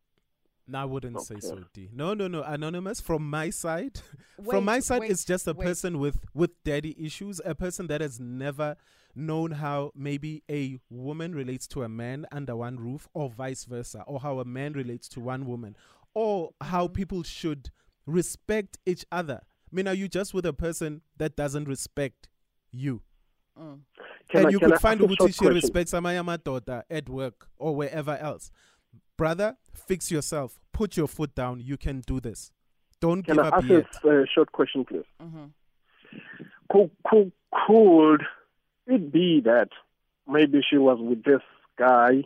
No, 0.69 0.79
I 0.79 0.85
wouldn't 0.85 1.19
say 1.21 1.39
so, 1.39 1.63
D. 1.73 1.89
No, 1.91 2.13
no, 2.13 2.27
no. 2.27 2.43
Anonymous, 2.43 3.01
from 3.01 3.27
my 3.27 3.49
side, 3.49 4.01
Wait, 4.37 4.49
from 4.51 4.65
my 4.65 4.79
side, 4.79 5.01
wait, 5.01 5.09
it's 5.11 5.25
just 5.25 5.47
a 5.47 5.53
wait. 5.53 5.65
person 5.65 5.97
with 5.97 6.19
with 6.35 6.51
daddy 6.63 6.95
issues, 7.03 7.41
a 7.43 7.55
person 7.55 7.87
that 7.87 8.01
has 8.01 8.19
never 8.19 8.75
known 9.15 9.51
how 9.51 9.91
maybe 9.95 10.43
a 10.49 10.79
woman 10.91 11.33
relates 11.33 11.65
to 11.67 11.81
a 11.81 11.89
man 11.89 12.27
under 12.31 12.55
one 12.55 12.77
roof, 12.77 13.07
or 13.15 13.29
vice 13.29 13.65
versa, 13.65 14.03
or 14.05 14.19
how 14.19 14.39
a 14.39 14.45
man 14.45 14.73
relates 14.73 15.09
to 15.09 15.19
one 15.19 15.47
woman, 15.47 15.75
or 16.13 16.51
how 16.61 16.87
Mm-hmm. 16.87 16.93
people 16.93 17.23
should 17.23 17.69
respect 18.05 18.77
each 18.85 19.05
other. 19.11 19.41
I 19.43 19.75
mean, 19.75 19.87
are 19.87 19.93
you 19.93 20.07
just 20.07 20.33
with 20.33 20.45
a 20.45 20.53
person 20.53 21.01
that 21.17 21.35
doesn't 21.35 21.67
respect 21.67 22.27
you? 22.71 23.01
Mm. 23.59 23.79
And 24.33 24.47
I, 24.47 24.49
you 24.49 24.59
can 24.59 24.69
could 24.69 24.73
I 24.73 24.77
find 24.79 25.01
ask 25.01 25.01
a 25.01 25.07
ukuthi 25.07 25.17
short 25.17 25.33
she 25.33 25.49
question? 25.49 25.53
respects 25.55 25.91
amanye 25.91 26.23
amadoda 26.23 26.83
at 26.89 27.09
work 27.09 27.47
or 27.57 27.75
wherever 27.75 28.17
else. 28.17 28.51
Brother, 29.17 29.57
fix 29.73 30.09
yourself. 30.11 30.59
Put 30.71 30.95
your 30.97 31.07
foot 31.07 31.35
down. 31.35 31.59
You 31.59 31.77
can 31.77 32.01
do 32.01 32.19
this. 32.19 32.51
Don't 33.01 33.23
Can 33.23 33.35
give 33.37 33.45
I 33.45 33.47
up 33.49 33.53
ask 33.55 33.67
yet. 33.69 33.85
a 34.05 34.21
uh, 34.21 34.25
short 34.33 34.51
question, 34.51 34.85
please? 34.85 35.03
hmm 35.21 35.45
Could, 36.71 36.91
could, 37.05 37.31
could 37.67 38.21
it 38.87 39.11
be 39.11 39.41
that 39.45 39.69
maybe 40.27 40.61
she 40.67 40.77
was 40.77 40.97
with 41.01 41.23
this 41.23 41.41
guy 41.77 42.23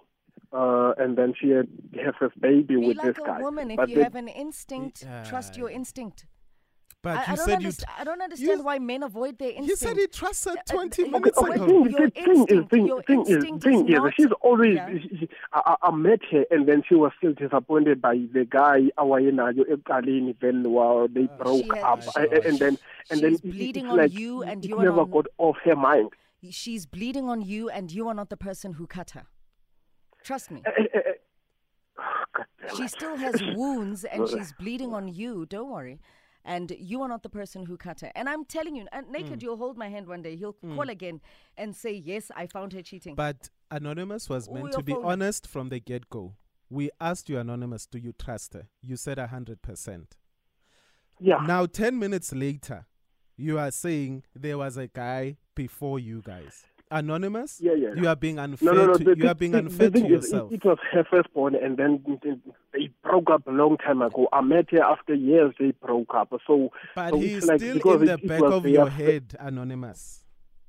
uh, 0.54 0.94
and 0.98 1.18
then 1.18 1.34
she 1.40 1.50
had 1.50 1.68
her 2.04 2.14
first 2.20 2.40
baby 2.40 2.76
Be 2.76 2.88
with 2.88 2.98
like 2.98 3.08
this 3.08 3.18
a 3.24 3.28
guy? 3.28 3.42
woman. 3.42 3.72
If 3.72 3.78
But 3.78 3.90
you 3.90 3.96
the- 3.96 4.04
have 4.04 4.16
an 4.16 4.28
instinct, 4.28 5.06
trust 5.26 5.58
your 5.58 5.70
instinct. 5.70 6.26
But 7.02 7.18
I, 7.18 7.20
you 7.20 7.34
I 7.34 7.36
don't 7.36 7.46
said 7.46 7.62
you. 7.62 7.68
underst- 7.68 7.84
I 8.00 8.04
don't 8.06 8.22
understand 8.22 8.60
you- 8.60 8.64
why 8.64 8.80
men 8.80 9.04
avoid 9.04 9.38
their 9.38 9.50
instinct 9.50 9.70
He 9.72 9.76
said 9.76 9.98
he 9.98 10.08
trusts 10.08 10.46
her 10.46 10.52
Uh, 10.52 10.54
uh, 10.54 10.72
20 10.74 11.02
you- 11.02 11.12
minutes 11.12 11.38
Okay, 11.38 11.50
Wait, 11.50 11.56
ago. 11.60 11.68
thing, 11.68 11.92
your 11.92 12.10
thing, 12.12 12.24
thing 12.24 12.42
is, 12.48 12.70
thing, 12.70 12.88
your 12.88 13.04
thing 13.04 13.22
is, 13.24 13.44
thing 13.44 13.56
is 13.60 13.90
is, 13.90 13.90
not- 14.00 14.14
she's 14.16 14.32
always. 14.42 14.76
Yeah. 14.76 14.90
She, 15.02 15.18
she, 15.18 15.30
I, 15.52 15.76
I 15.84 15.88
I 15.90 15.92
met 15.92 16.22
her, 16.32 16.46
and 16.50 16.66
then 16.66 16.82
she 16.88 16.96
was 16.96 17.12
still 17.18 17.34
disappointed 17.34 18.02
by 18.02 18.16
the 18.32 18.46
guy 18.50 18.84
awayenayo 18.98 19.64
eqaleni. 19.70 20.36
Then 20.40 20.64
wow, 20.72 21.08
they 21.12 21.28
broke 21.42 21.66
She 21.66 21.72
up, 21.72 22.04
has- 22.04 22.16
I- 22.16 22.22
I- 22.22 22.48
and 22.48 22.58
then 22.60 22.78
and 23.12 23.20
then 23.20 23.32
She's 23.32 23.40
it- 23.42 23.52
bleeding 23.52 23.88
on 23.88 23.98
like 23.98 24.14
you 24.14 24.44
and 24.44 24.64
it 24.64 24.70
you 24.70 24.78
never 24.80 25.02
on- 25.02 25.12
got 25.12 25.26
off 25.40 25.58
her 25.66 25.76
mind. 25.76 26.12
She's 26.52 26.86
bleeding 26.86 27.28
on 27.28 27.42
you, 27.42 27.70
and 27.70 27.92
you 27.92 28.08
are 28.08 28.14
not 28.14 28.30
the 28.30 28.38
person 28.38 28.74
who 28.74 28.88
cut 28.88 29.10
her. 29.12 29.26
Trust 30.24 30.52
me. 30.52 30.62
Eh, 30.66 30.72
eh, 30.94 31.00
eh. 31.06 31.12
God 32.36 32.46
damn 32.68 32.76
She 32.76 32.88
still 32.88 33.16
has 33.18 33.42
wounds 33.56 34.04
and 34.06 34.28
she's 34.28 34.54
bleeding 34.60 34.94
on 34.94 35.08
you. 35.08 35.46
Don't 35.46 35.70
worry. 35.70 36.00
And 36.46 36.72
you 36.78 37.02
are 37.02 37.08
not 37.08 37.24
the 37.24 37.30
person 37.30 37.66
who 37.66 37.78
cut 37.78 38.02
her. 38.02 38.12
And 38.16 38.28
I'm 38.28 38.44
telling 38.44 38.76
you, 38.76 38.86
Naked, 39.10 39.40
Mm. 39.40 39.44
you'll 39.44 39.58
hold 39.58 39.78
my 39.78 39.88
hand 39.88 40.08
one 40.08 40.22
day. 40.22 40.36
He'll 40.36 40.52
call 40.76 40.90
again 40.90 41.22
and 41.58 41.74
say, 41.74 41.94
Yes, 41.94 42.32
I 42.36 42.48
found 42.48 42.74
her 42.74 42.82
cheating. 42.82 43.16
But 43.16 43.50
Anonymous 43.72 44.28
was 44.30 44.50
Oh, 44.50 44.54
meant 44.56 44.66
your 44.66 44.72
to 44.80 44.84
be 44.84 44.92
phone. 44.94 45.06
honest 45.06 45.48
from 45.48 45.70
the 45.70 45.80
get 45.80 46.10
go. 46.10 46.36
We 46.70 46.90
asked 47.00 47.30
you, 47.30 47.38
Anonymous, 47.40 47.86
do 47.86 47.98
you 47.98 48.12
trust 48.14 48.54
her? 48.56 48.68
You 48.82 48.98
said 48.98 49.20
100%. 49.20 50.08
Yeah. 51.20 51.38
Now, 51.46 51.66
10 51.66 51.98
minutes 51.98 52.34
later, 52.34 52.88
you 53.38 53.58
are 53.58 53.72
saying 53.72 54.24
there 54.36 54.58
was 54.58 54.76
a 54.76 54.88
guy 54.88 55.38
before 55.56 55.98
you 56.00 56.22
guys. 56.26 56.66
Anonymous? 56.94 57.60
Yeah, 57.62 57.74
yeah, 57.74 57.90
You 57.96 58.08
are 58.08 58.16
being 58.16 58.40
unfair 58.40 58.74
No, 58.74 58.74
no, 58.74 58.86
no. 58.88 58.94
to 58.94 59.04
the 59.04 59.16
you 59.18 59.28
are 59.28 59.34
being 59.36 59.52
the- 59.54 59.60
unfair 59.60 59.90
the 59.90 60.00
to 60.00 60.04
thing 60.04 60.06
is, 60.06 60.12
yourself. 60.12 60.52
It, 60.52 60.56
it 60.56 60.66
was 60.66 60.78
her 60.92 61.04
firstborn, 61.10 61.56
and 61.56 61.78
then 61.78 62.04
they 62.74 62.90
broke 63.04 63.30
up 63.32 63.46
a 63.48 63.52
long 63.52 63.78
time 63.78 64.02
ago. 64.02 64.28
I 64.32 64.42
met 64.42 64.70
her 64.72 64.84
after 64.84 65.14
years. 65.14 65.54
They 65.60 65.72
broke 65.72 66.14
up. 66.16 66.34
So, 66.48 66.70
but 66.96 67.10
so 67.12 67.20
he's 67.20 67.38
it's 67.38 67.46
like 67.48 67.60
still 67.60 67.74
because 67.76 68.02
in 68.02 68.08
the 68.08 68.14
it- 68.14 68.24
it 68.24 68.28
back 68.28 68.42
was 68.42 68.54
of 68.54 68.66
your 68.68 68.86
fir- 68.86 68.92
head, 68.92 69.36
Anonymous. 69.40 70.20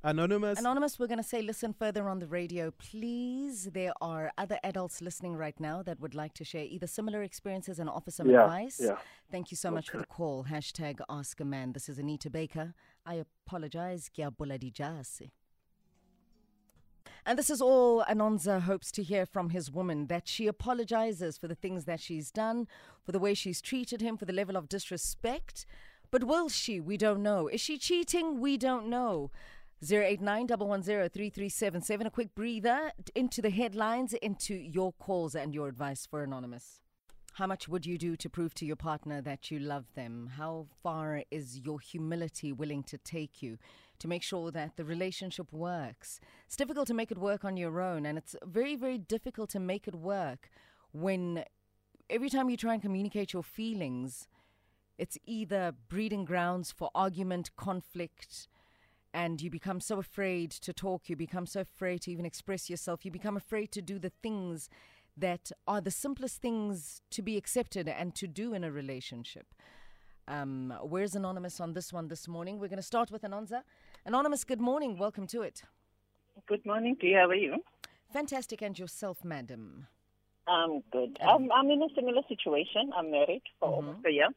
Anonymous, 0.03 0.59
Anonymous, 0.59 0.99
we're 0.99 1.07
going 1.07 1.17
to 1.17 1.23
say 1.23 1.41
listen 1.41 1.73
further 1.73 2.07
on 2.07 2.19
the 2.19 2.27
radio. 2.27 2.69
Please, 2.69 3.69
there 3.73 3.91
are 4.01 4.31
other 4.37 4.59
adults 4.63 5.01
listening 5.01 5.35
right 5.35 5.59
now 5.59 5.81
that 5.81 5.99
would 5.99 6.13
like 6.13 6.35
to 6.35 6.43
share 6.43 6.63
either 6.63 6.85
similar 6.85 7.23
experiences 7.23 7.79
and 7.79 7.89
offer 7.89 8.11
some 8.11 8.29
Yeah, 8.29 8.43
advice. 8.43 8.79
yeah. 8.83 8.97
Thank 9.31 9.49
you 9.49 9.57
so 9.57 9.71
much 9.71 9.89
for 9.89 9.97
the 9.97 10.05
call. 10.05 10.43
Hashtag 10.43 10.99
Ask 11.09 11.39
a 11.41 11.45
Man. 11.45 11.73
This 11.73 11.89
is 11.89 11.97
Anita 11.97 12.29
Baker. 12.29 12.75
I 13.03 13.15
apologize. 13.47 14.11
And 17.27 17.39
this 17.39 17.49
is 17.49 17.59
all 17.59 18.03
Anonza 18.03 18.61
hopes 18.61 18.91
to 18.91 19.01
hear 19.01 19.25
from 19.25 19.49
his 19.49 19.71
woman 19.71 20.05
that 20.07 20.27
she 20.27 20.45
apologizes 20.45 21.39
for 21.39 21.47
the 21.47 21.55
things 21.55 21.85
that 21.85 21.99
she's 21.99 22.29
done, 22.29 22.67
for 23.03 23.11
the 23.11 23.19
way 23.19 23.33
she's 23.33 23.61
treated 23.61 23.99
him, 23.99 24.15
for 24.15 24.25
the 24.25 24.33
level 24.33 24.55
of 24.55 24.69
disrespect. 24.69 25.65
But 26.11 26.25
will 26.25 26.49
she? 26.49 26.79
We 26.79 26.97
don't 26.97 27.23
know. 27.23 27.47
Is 27.47 27.61
she 27.61 27.79
cheating? 27.79 28.39
We 28.39 28.57
don't 28.57 28.87
know. 28.87 29.31
089 29.83 30.47
A 30.51 32.09
quick 32.11 32.35
breather 32.35 32.91
into 33.15 33.41
the 33.41 33.49
headlines, 33.49 34.13
into 34.13 34.53
your 34.53 34.93
calls 34.93 35.33
and 35.33 35.53
your 35.53 35.67
advice 35.67 36.05
for 36.05 36.21
Anonymous. 36.21 36.79
How 37.33 37.47
much 37.47 37.67
would 37.67 37.85
you 37.85 37.97
do 37.97 38.15
to 38.15 38.29
prove 38.29 38.53
to 38.53 38.65
your 38.65 38.77
partner 38.77 39.19
that 39.21 39.51
you 39.51 39.59
love 39.59 39.85
them? 39.95 40.29
How 40.37 40.67
far 40.81 41.23
is 41.31 41.59
your 41.59 41.79
humility 41.79 42.53
willing 42.53 42.83
to 42.83 42.97
take 42.99 43.41
you 43.41 43.57
to 43.99 44.07
make 44.07 44.23
sure 44.23 44.51
that 44.51 44.77
the 44.77 44.85
relationship 44.85 45.51
works? 45.51 46.19
It's 46.45 46.57
difficult 46.57 46.87
to 46.87 46.93
make 46.93 47.11
it 47.11 47.17
work 47.17 47.45
on 47.45 47.57
your 47.57 47.81
own, 47.81 48.05
and 48.05 48.17
it's 48.17 48.35
very, 48.45 48.75
very 48.75 48.97
difficult 48.97 49.49
to 49.51 49.59
make 49.59 49.87
it 49.87 49.95
work 49.95 50.49
when 50.91 51.43
every 52.09 52.29
time 52.29 52.49
you 52.49 52.57
try 52.57 52.73
and 52.73 52.81
communicate 52.81 53.33
your 53.33 53.43
feelings, 53.43 54.27
it's 54.97 55.17
either 55.25 55.73
breeding 55.89 56.25
grounds 56.25 56.71
for 56.71 56.89
argument, 56.95 57.55
conflict, 57.57 58.47
and 59.13 59.41
you 59.41 59.49
become 59.49 59.79
so 59.79 59.99
afraid 59.99 60.51
to 60.51 60.73
talk, 60.73 61.09
you 61.09 61.15
become 61.15 61.45
so 61.45 61.61
afraid 61.61 62.01
to 62.01 62.11
even 62.11 62.25
express 62.25 62.69
yourself, 62.69 63.05
you 63.05 63.11
become 63.11 63.37
afraid 63.37 63.71
to 63.71 63.81
do 63.81 63.99
the 63.99 64.11
things 64.21 64.69
that 65.17 65.51
are 65.67 65.81
the 65.81 65.91
simplest 65.91 66.41
things 66.41 67.01
to 67.09 67.21
be 67.21 67.37
accepted 67.37 67.87
and 67.87 68.13
to 68.15 68.27
do 68.27 68.53
in 68.53 68.63
a 68.63 68.71
relationship. 68.71 69.47
Um, 70.27 70.73
where's 70.81 71.15
Anonymous 71.15 71.59
on 71.59 71.73
this 71.73 71.93
one 71.93 72.07
this 72.07 72.27
morning? 72.27 72.59
We're 72.59 72.67
going 72.67 72.77
to 72.77 72.83
start 72.83 73.11
with 73.11 73.21
Anonza. 73.21 73.61
Anonymous, 74.05 74.43
good 74.43 74.61
morning. 74.61 74.97
Welcome 74.97 75.27
to 75.27 75.41
it. 75.41 75.63
Good 76.47 76.65
morning 76.65 76.95
to 77.01 77.07
you. 77.07 77.15
How 77.15 77.27
are 77.29 77.35
you? 77.35 77.55
Fantastic. 78.11 78.61
And 78.61 78.77
yourself, 78.77 79.23
madam. 79.23 79.87
I'm 80.47 80.81
good. 80.91 81.17
I'm, 81.27 81.51
I'm 81.51 81.69
in 81.71 81.81
a 81.81 81.87
similar 81.95 82.21
situation. 82.27 82.91
I'm 82.95 83.11
married 83.11 83.41
for 83.59 83.69
Mm-hmm. 83.69 83.87
almost 83.87 84.05
a 84.05 84.11
year. 84.11 84.29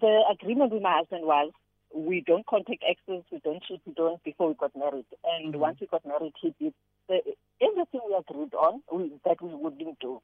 The 0.00 0.20
agreement 0.30 0.72
with 0.72 0.82
my 0.82 0.98
husband 0.98 1.24
was 1.24 1.52
we 1.94 2.22
don't 2.26 2.46
contact 2.46 2.82
exes, 2.86 3.22
we 3.30 3.38
don't 3.38 3.62
cheat, 3.62 3.80
we 3.86 3.92
don't 3.94 4.22
before 4.24 4.48
we 4.48 4.54
got 4.54 4.76
married. 4.76 5.06
And 5.24 5.52
Mm-hmm. 5.54 5.60
once 5.60 5.78
we 5.80 5.86
got 5.86 6.04
married, 6.04 6.32
he 6.40 6.54
did 6.60 6.74
the, 7.08 7.20
everything 7.62 8.00
we 8.06 8.14
agreed 8.16 8.52
on 8.54 8.82
we, 8.92 9.12
that 9.24 9.40
we 9.40 9.54
wouldn't 9.54 9.98
do. 10.00 10.20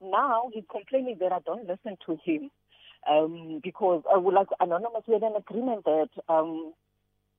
Now 0.00 0.50
he's 0.52 0.64
complaining 0.70 1.16
that 1.20 1.32
I 1.32 1.38
don't 1.44 1.66
listen 1.66 1.96
to 2.06 2.18
him. 2.24 2.50
Um, 3.08 3.60
because 3.62 4.02
I 4.12 4.16
would 4.18 4.34
like 4.34 4.48
anonymous 4.58 5.02
we 5.06 5.14
had 5.14 5.22
an 5.22 5.36
agreement 5.36 5.84
that 5.84 6.08
um, 6.28 6.72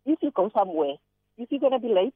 if 0.07 0.19
you 0.21 0.31
go 0.31 0.49
somewhere, 0.55 0.95
if 1.37 1.51
you're 1.51 1.59
gonna 1.59 1.79
be 1.79 1.89
late, 1.89 2.13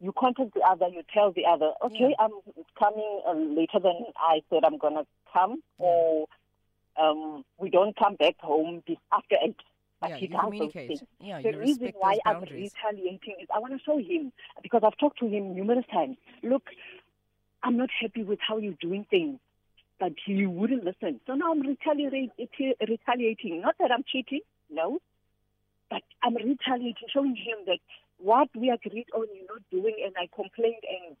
you 0.00 0.12
contact 0.18 0.54
the 0.54 0.60
other, 0.60 0.88
you 0.88 1.02
tell 1.12 1.32
the 1.32 1.46
other, 1.46 1.72
okay, 1.84 2.10
yeah. 2.10 2.16
I'm 2.18 2.32
coming 2.78 3.20
uh, 3.26 3.32
later 3.32 3.78
than 3.80 4.04
I 4.18 4.42
said 4.50 4.64
I'm 4.64 4.76
gonna 4.76 5.04
come, 5.32 5.62
yeah. 5.80 5.86
or 5.86 6.26
um, 7.00 7.44
we 7.58 7.70
don't 7.70 7.96
come 7.96 8.16
back 8.16 8.38
home 8.40 8.82
after 9.12 9.36
eight. 9.42 9.56
But 10.00 10.10
yeah, 10.10 10.16
he 10.16 10.26
you 10.26 10.38
communicate. 10.38 11.02
Yeah, 11.20 11.40
the 11.40 11.52
you 11.52 11.58
reason 11.58 11.92
why 11.98 12.18
I'm 12.26 12.42
retaliating 12.42 13.36
is 13.40 13.48
I 13.54 13.58
want 13.60 13.72
to 13.72 13.78
show 13.82 13.96
him 13.96 14.30
because 14.62 14.82
I've 14.84 14.98
talked 14.98 15.18
to 15.20 15.26
him 15.26 15.54
numerous 15.54 15.86
times. 15.90 16.18
Look, 16.42 16.64
I'm 17.62 17.78
not 17.78 17.88
happy 17.98 18.22
with 18.22 18.38
how 18.46 18.58
you're 18.58 18.74
doing 18.78 19.06
things, 19.08 19.38
but 19.98 20.12
he 20.26 20.44
wouldn't 20.44 20.84
listen. 20.84 21.20
So 21.26 21.34
now 21.34 21.50
I'm 21.52 21.62
retaliating. 21.62 22.30
Retaliating. 22.86 23.62
Not 23.62 23.76
that 23.78 23.90
I'm 23.90 24.04
cheating, 24.06 24.42
no, 24.70 24.98
but 25.90 26.02
I'm 26.22 26.34
retaliating, 26.34 27.08
showing 27.12 27.36
him 27.36 27.64
that 27.66 27.78
what 28.18 28.48
we 28.54 28.70
agreed 28.70 29.06
on 29.14 29.26
you're 29.34 29.46
not 29.48 29.62
doing, 29.70 29.96
and 30.04 30.14
I 30.18 30.28
complained, 30.34 30.82
and 30.88 31.16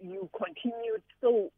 you 0.00 0.28
continued. 0.36 1.02
So 1.20 1.50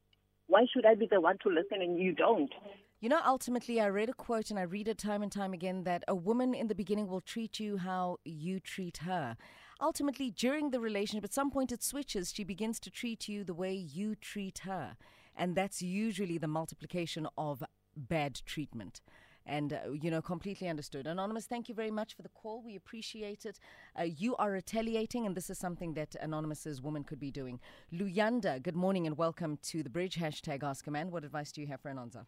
why 0.47 0.67
should 0.73 0.85
I 0.85 0.95
be 0.95 1.07
the 1.11 1.21
one 1.21 1.39
to 1.43 1.49
listen 1.49 1.81
and 1.81 1.99
you 1.99 2.13
don't? 2.13 2.53
You 3.01 3.09
know, 3.09 3.21
ultimately, 3.25 3.81
I 3.81 3.87
read 3.87 4.11
a 4.11 4.15
quote 4.15 4.51
and 4.51 4.59
I 4.59 4.63
read 4.63 4.87
it 4.87 4.99
time 4.99 5.23
and 5.23 5.33
time 5.33 5.53
again 5.53 5.83
that 5.85 6.05
a 6.07 6.15
woman 6.15 6.55
in 6.55 6.69
the 6.69 6.75
beginning 6.75 7.09
will 7.09 7.21
treat 7.21 7.59
you 7.59 7.79
how 7.79 8.19
you 8.25 8.61
treat 8.61 8.99
her. 8.99 9.37
Ultimately, 9.81 10.31
during 10.31 10.71
the 10.71 10.79
relationship, 10.79 11.25
at 11.25 11.35
some 11.35 11.51
point 11.51 11.73
it 11.73 11.83
switches. 11.83 12.33
She 12.33 12.45
begins 12.45 12.79
to 12.81 12.91
treat 12.91 13.29
you 13.29 13.43
the 13.43 13.55
way 13.55 13.75
you 13.75 14.15
treat 14.15 14.61
her. 14.61 14.97
And 15.37 15.57
that's 15.57 15.83
usually 15.83 16.39
the 16.39 16.47
multiplication 16.47 17.27
of 17.37 17.65
bad 17.97 18.41
treatment. 18.47 19.01
And, 19.45 19.73
uh, 19.73 19.93
you 19.93 20.11
know, 20.11 20.23
completely 20.23 20.69
understood. 20.69 21.07
Anonymous, 21.07 21.47
thank 21.47 21.69
you 21.69 21.75
very 21.75 21.91
much 21.91 22.15
for 22.15 22.23
the 22.23 22.29
call. 22.29 22.63
We 22.63 22.77
appreciate 22.77 23.45
it. 23.45 23.59
Uh, 23.99 24.05
you 24.05 24.37
are 24.37 24.51
retaliating, 24.51 25.27
and 25.27 25.37
this 25.37 25.51
is 25.51 25.59
something 25.59 25.95
that 25.95 26.15
Anonymous's 26.21 26.81
woman 26.81 27.03
could 27.03 27.19
be 27.19 27.31
doing. 27.31 27.59
Luyanda, 27.93 28.63
good 28.63 28.77
morning 28.77 29.07
and 29.07 29.19
welcome 29.19 29.59
to 29.65 29.83
the 29.83 29.91
bridge. 29.91 30.17
Hashtag 30.17 30.63
Ask 30.63 30.87
a 30.87 30.91
Man. 30.91 31.11
What 31.11 31.25
advice 31.25 31.51
do 31.51 31.61
you 31.61 31.67
have 31.67 31.81
for 31.81 31.91
Anonza? 31.91 32.27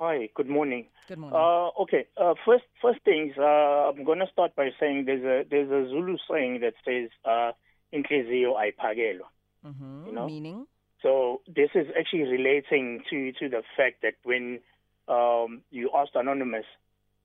Hi, 0.00 0.30
good 0.34 0.48
morning. 0.48 0.86
Good 1.08 1.18
morning. 1.18 1.38
Uh, 1.38 1.82
okay, 1.82 2.06
uh, 2.16 2.32
first 2.46 2.64
first 2.80 3.00
things, 3.04 3.34
uh, 3.36 3.90
I'm 3.90 4.02
going 4.02 4.20
to 4.20 4.28
start 4.32 4.56
by 4.56 4.70
saying 4.80 5.04
there's 5.04 5.22
a 5.22 5.46
there's 5.50 5.70
a 5.70 5.90
Zulu 5.90 6.16
saying 6.30 6.60
that 6.60 6.72
says 6.86 7.10
uh, 7.26 7.52
"inhliziyo 7.92 8.56
ayiphakelo." 8.56 9.28
Mm-hmm. 9.66 10.06
You 10.06 10.12
know, 10.12 10.26
meaning. 10.26 10.66
So 11.02 11.42
this 11.46 11.68
is 11.74 11.86
actually 11.98 12.22
relating 12.22 13.02
to 13.10 13.32
to 13.32 13.50
the 13.50 13.62
fact 13.76 14.00
that 14.00 14.14
when 14.24 14.60
um, 15.10 15.62
you 15.70 15.90
asked 15.94 16.14
anonymous 16.14 16.64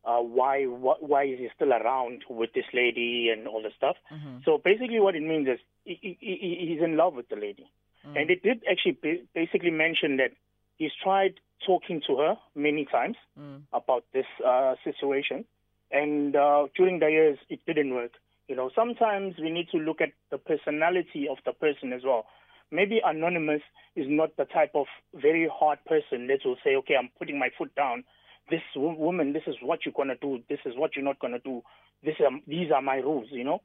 uh, 0.05 0.19
why 0.19 0.63
wh- 0.65 1.01
why 1.01 1.23
is 1.23 1.39
he 1.39 1.49
still 1.55 1.73
around 1.73 2.23
with 2.29 2.53
this 2.53 2.65
lady 2.73 3.29
and 3.31 3.47
all 3.47 3.61
the 3.61 3.71
stuff. 3.75 3.95
Mm-hmm. 4.13 4.37
So 4.45 4.59
basically, 4.63 4.99
what 4.99 5.15
it 5.15 5.23
means 5.23 5.47
is 5.47 5.59
he, 5.83 6.17
he, 6.19 6.67
he's 6.69 6.83
in 6.83 6.95
love 6.95 7.15
with 7.15 7.29
the 7.29 7.35
lady, 7.35 7.69
mm. 8.07 8.19
and 8.19 8.29
it 8.29 8.43
did 8.43 8.63
actually 8.69 8.97
basically 9.33 9.71
mention 9.71 10.17
that 10.17 10.31
he's 10.77 10.91
tried 11.03 11.39
talking 11.65 12.01
to 12.07 12.17
her 12.17 12.35
many 12.55 12.85
times 12.85 13.15
mm. 13.39 13.61
about 13.73 14.03
this 14.13 14.25
uh, 14.45 14.75
situation, 14.83 15.45
and 15.91 16.35
uh, 16.35 16.67
during 16.75 16.99
the 16.99 17.09
years 17.09 17.39
it 17.49 17.59
didn't 17.65 17.93
work. 17.93 18.11
You 18.47 18.55
know, 18.55 18.69
sometimes 18.75 19.35
we 19.41 19.49
need 19.49 19.69
to 19.71 19.77
look 19.77 20.01
at 20.01 20.11
the 20.29 20.37
personality 20.37 21.27
of 21.27 21.37
the 21.45 21.53
person 21.53 21.93
as 21.93 22.03
well. 22.03 22.27
Maybe 22.75 23.01
anonymous 23.03 23.61
is 23.95 24.05
not 24.09 24.35
the 24.37 24.45
type 24.45 24.71
of 24.75 24.87
very 25.13 25.49
hard 25.51 25.79
person 25.85 26.27
that 26.27 26.39
will 26.43 26.57
say, 26.63 26.75
"Okay, 26.75 26.95
I'm 26.95 27.09
putting 27.17 27.39
my 27.39 27.49
foot 27.57 27.73
down. 27.75 28.03
This 28.49 28.61
w- 28.73 28.97
woman, 28.97 29.33
this 29.33 29.47
is 29.47 29.55
what 29.61 29.85
you're 29.85 29.93
gonna 29.93 30.17
do. 30.17 30.43
This 30.49 30.59
is 30.65 30.75
what 30.75 30.95
you're 30.95 31.05
not 31.05 31.19
gonna 31.19 31.39
do. 31.39 31.63
This, 32.03 32.15
um, 32.25 32.43
these 32.45 32.71
are 32.71 32.81
my 32.81 32.97
rules." 32.97 33.31
You 33.31 33.45
know, 33.45 33.61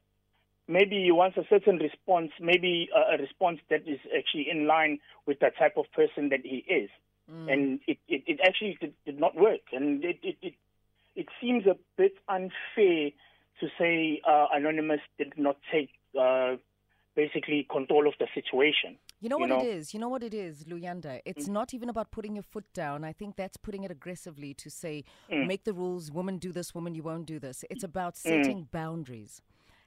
maybe 0.67 1.03
he 1.03 1.11
wants 1.11 1.37
a 1.37 1.45
certain 1.49 1.77
response, 1.77 2.31
maybe 2.39 2.89
a, 2.95 3.15
a 3.15 3.17
response 3.17 3.59
that 3.69 3.87
is 3.87 3.99
actually 4.17 4.49
in 4.49 4.65
line 4.67 4.99
with 5.25 5.39
the 5.39 5.51
type 5.59 5.75
of 5.77 5.91
person 5.91 6.29
that 6.29 6.41
he 6.43 6.63
is. 6.67 6.89
Mm. 7.31 7.53
And 7.53 7.79
it, 7.87 7.97
it, 8.07 8.23
it 8.27 8.39
actually 8.43 8.77
did, 8.79 8.93
did, 9.05 9.19
not 9.19 9.35
work. 9.35 9.61
And 9.73 10.03
it, 10.03 10.19
it, 10.23 10.37
it, 10.41 10.53
it 11.15 11.27
seems 11.39 11.65
a 11.65 11.75
bit 11.97 12.13
unfair 12.27 13.11
to 13.59 13.67
say 13.77 14.21
uh, 14.27 14.47
Anonymous 14.53 15.01
did 15.17 15.33
not 15.37 15.57
take 15.71 15.89
uh, 16.19 16.55
basically 17.23 17.67
control 17.69 18.07
of 18.07 18.13
the 18.19 18.27
situation. 18.33 18.97
You 19.19 19.29
know 19.29 19.37
what 19.37 19.49
know? 19.49 19.61
it 19.61 19.67
is? 19.67 19.93
You 19.93 19.99
know 19.99 20.09
what 20.09 20.23
it 20.23 20.33
is, 20.33 20.63
Luyanda? 20.65 21.21
It's 21.25 21.47
mm. 21.47 21.53
not 21.59 21.73
even 21.73 21.89
about 21.89 22.11
putting 22.11 22.35
your 22.35 22.47
foot 22.53 22.65
down. 22.73 23.03
I 23.03 23.13
think 23.13 23.35
that's 23.35 23.57
putting 23.57 23.83
it 23.83 23.91
aggressively 23.91 24.53
to 24.55 24.69
say, 24.69 25.03
mm. 25.31 25.45
make 25.45 25.63
the 25.63 25.73
rules, 25.73 26.11
woman 26.11 26.37
do 26.37 26.51
this, 26.51 26.73
woman 26.73 26.95
you 26.95 27.03
won't 27.03 27.27
do 27.27 27.39
this. 27.39 27.63
It's 27.69 27.83
about 27.83 28.15
mm. 28.15 28.23
setting 28.29 28.59
mm. 28.63 28.71
boundaries 28.71 29.41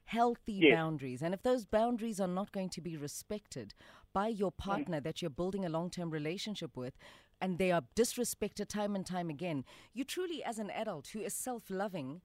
healthy 0.06 0.52
yes. 0.52 0.76
boundaries. 0.76 1.22
And 1.22 1.32
if 1.32 1.42
those 1.42 1.64
boundaries 1.64 2.20
are 2.20 2.28
not 2.28 2.52
going 2.52 2.68
to 2.76 2.82
be 2.82 2.94
respected 2.94 3.72
by 4.12 4.28
your 4.28 4.52
mm. 4.52 4.58
partner 4.58 5.00
that 5.00 5.22
you're 5.22 5.30
building 5.30 5.64
a 5.64 5.70
long 5.70 5.88
term 5.88 6.10
relationship 6.10 6.76
with, 6.76 6.94
and 7.40 7.58
they 7.58 7.72
are 7.72 7.82
disrespected 7.96 8.68
time 8.68 8.94
and 8.94 9.06
time 9.06 9.30
again. 9.30 9.64
You 9.94 10.04
truly, 10.04 10.44
as 10.44 10.58
an 10.58 10.70
adult 10.70 11.08
who 11.08 11.20
is 11.20 11.34
self 11.34 11.64
loving, 11.70 12.20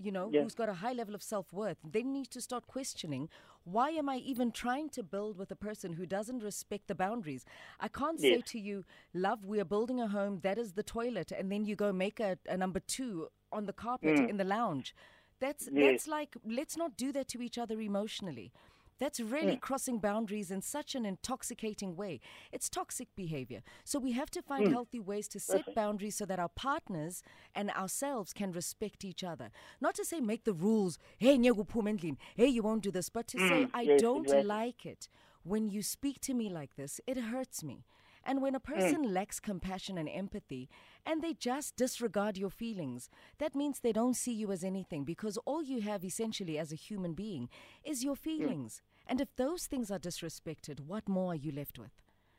you 0.00 0.10
know, 0.12 0.30
who's 0.30 0.54
got 0.54 0.68
a 0.68 0.74
high 0.74 0.92
level 0.92 1.14
of 1.14 1.22
self 1.22 1.52
worth, 1.52 1.78
they 1.88 2.02
need 2.02 2.30
to 2.30 2.40
start 2.40 2.66
questioning 2.66 3.28
why 3.64 3.90
am 3.90 4.08
I 4.08 4.16
even 4.16 4.52
trying 4.52 4.88
to 4.90 5.02
build 5.02 5.36
with 5.36 5.50
a 5.50 5.56
person 5.56 5.92
who 5.92 6.06
doesn't 6.06 6.42
respect 6.42 6.88
the 6.88 6.94
boundaries? 6.94 7.44
I 7.78 7.88
can't 7.88 8.18
yes. 8.18 8.36
say 8.36 8.42
to 8.52 8.58
you, 8.58 8.84
love, 9.12 9.44
we 9.44 9.60
are 9.60 9.64
building 9.64 10.00
a 10.00 10.08
home, 10.08 10.40
that 10.42 10.58
is 10.58 10.72
the 10.72 10.82
toilet, 10.82 11.30
and 11.30 11.52
then 11.52 11.64
you 11.64 11.76
go 11.76 11.92
make 11.92 12.20
a, 12.20 12.38
a 12.48 12.56
number 12.56 12.80
two 12.80 13.28
on 13.52 13.66
the 13.66 13.72
carpet 13.72 14.16
mm. 14.16 14.28
in 14.28 14.36
the 14.38 14.44
lounge. 14.44 14.94
That's 15.40 15.68
yes. 15.72 15.92
that's 15.92 16.08
like 16.08 16.36
let's 16.46 16.76
not 16.76 16.96
do 16.96 17.12
that 17.12 17.28
to 17.28 17.42
each 17.42 17.58
other 17.58 17.80
emotionally. 17.80 18.52
That's 19.00 19.18
really 19.18 19.56
mm. 19.56 19.60
crossing 19.60 19.98
boundaries 19.98 20.50
in 20.50 20.60
such 20.60 20.94
an 20.94 21.06
intoxicating 21.06 21.96
way. 21.96 22.20
It's 22.52 22.68
toxic 22.68 23.08
behavior. 23.16 23.62
So 23.84 23.98
we 23.98 24.12
have 24.12 24.30
to 24.30 24.42
find 24.42 24.68
mm. 24.68 24.72
healthy 24.72 25.00
ways 25.00 25.26
to 25.28 25.40
set 25.40 25.74
boundaries 25.74 26.16
so 26.16 26.26
that 26.26 26.38
our 26.38 26.50
partners 26.50 27.22
and 27.54 27.70
ourselves 27.70 28.32
can 28.32 28.52
respect 28.52 29.04
each 29.04 29.24
other. 29.24 29.50
Not 29.80 29.94
to 29.96 30.04
say 30.04 30.20
make 30.20 30.44
the 30.44 30.52
rules, 30.52 30.98
hey, 31.18 31.38
hey, 32.36 32.46
you 32.46 32.62
won't 32.62 32.82
do 32.82 32.90
this, 32.90 33.08
but 33.08 33.26
to 33.28 33.38
mm. 33.38 33.48
say, 33.48 33.68
I 33.72 33.82
yes, 33.82 34.02
don't 34.02 34.24
exactly. 34.24 34.46
like 34.46 34.86
it. 34.86 35.08
When 35.42 35.70
you 35.70 35.82
speak 35.82 36.20
to 36.20 36.34
me 36.34 36.50
like 36.50 36.76
this, 36.76 37.00
it 37.06 37.16
hurts 37.16 37.64
me. 37.64 37.84
And 38.24 38.42
when 38.42 38.54
a 38.54 38.60
mm. 38.60 38.64
person 38.64 39.06
mm. 39.06 39.12
lacks 39.12 39.40
compassion 39.40 39.96
and 39.96 40.08
empathy 40.08 40.68
and 41.06 41.22
they 41.22 41.34
just 41.34 41.76
disregard 41.76 42.36
your 42.36 42.50
feelings, 42.50 43.08
that 43.38 43.54
means 43.54 43.80
they 43.80 43.92
don't 43.92 44.14
see 44.14 44.32
you 44.32 44.52
as 44.52 44.62
anything 44.62 45.04
because 45.04 45.38
all 45.46 45.62
you 45.62 45.80
have 45.80 46.04
essentially 46.04 46.58
as 46.58 46.72
a 46.72 46.76
human 46.76 47.14
being 47.14 47.48
is 47.84 48.04
your 48.04 48.16
mm. 48.16 48.18
feelings. 48.18 48.82
And 49.10 49.20
if 49.20 49.34
those 49.34 49.66
things 49.66 49.90
are 49.90 49.98
disrespected, 49.98 50.78
what 50.86 51.08
more 51.08 51.32
are 51.32 51.36
you 51.36 51.50
left 51.50 51.80
with? 51.80 51.90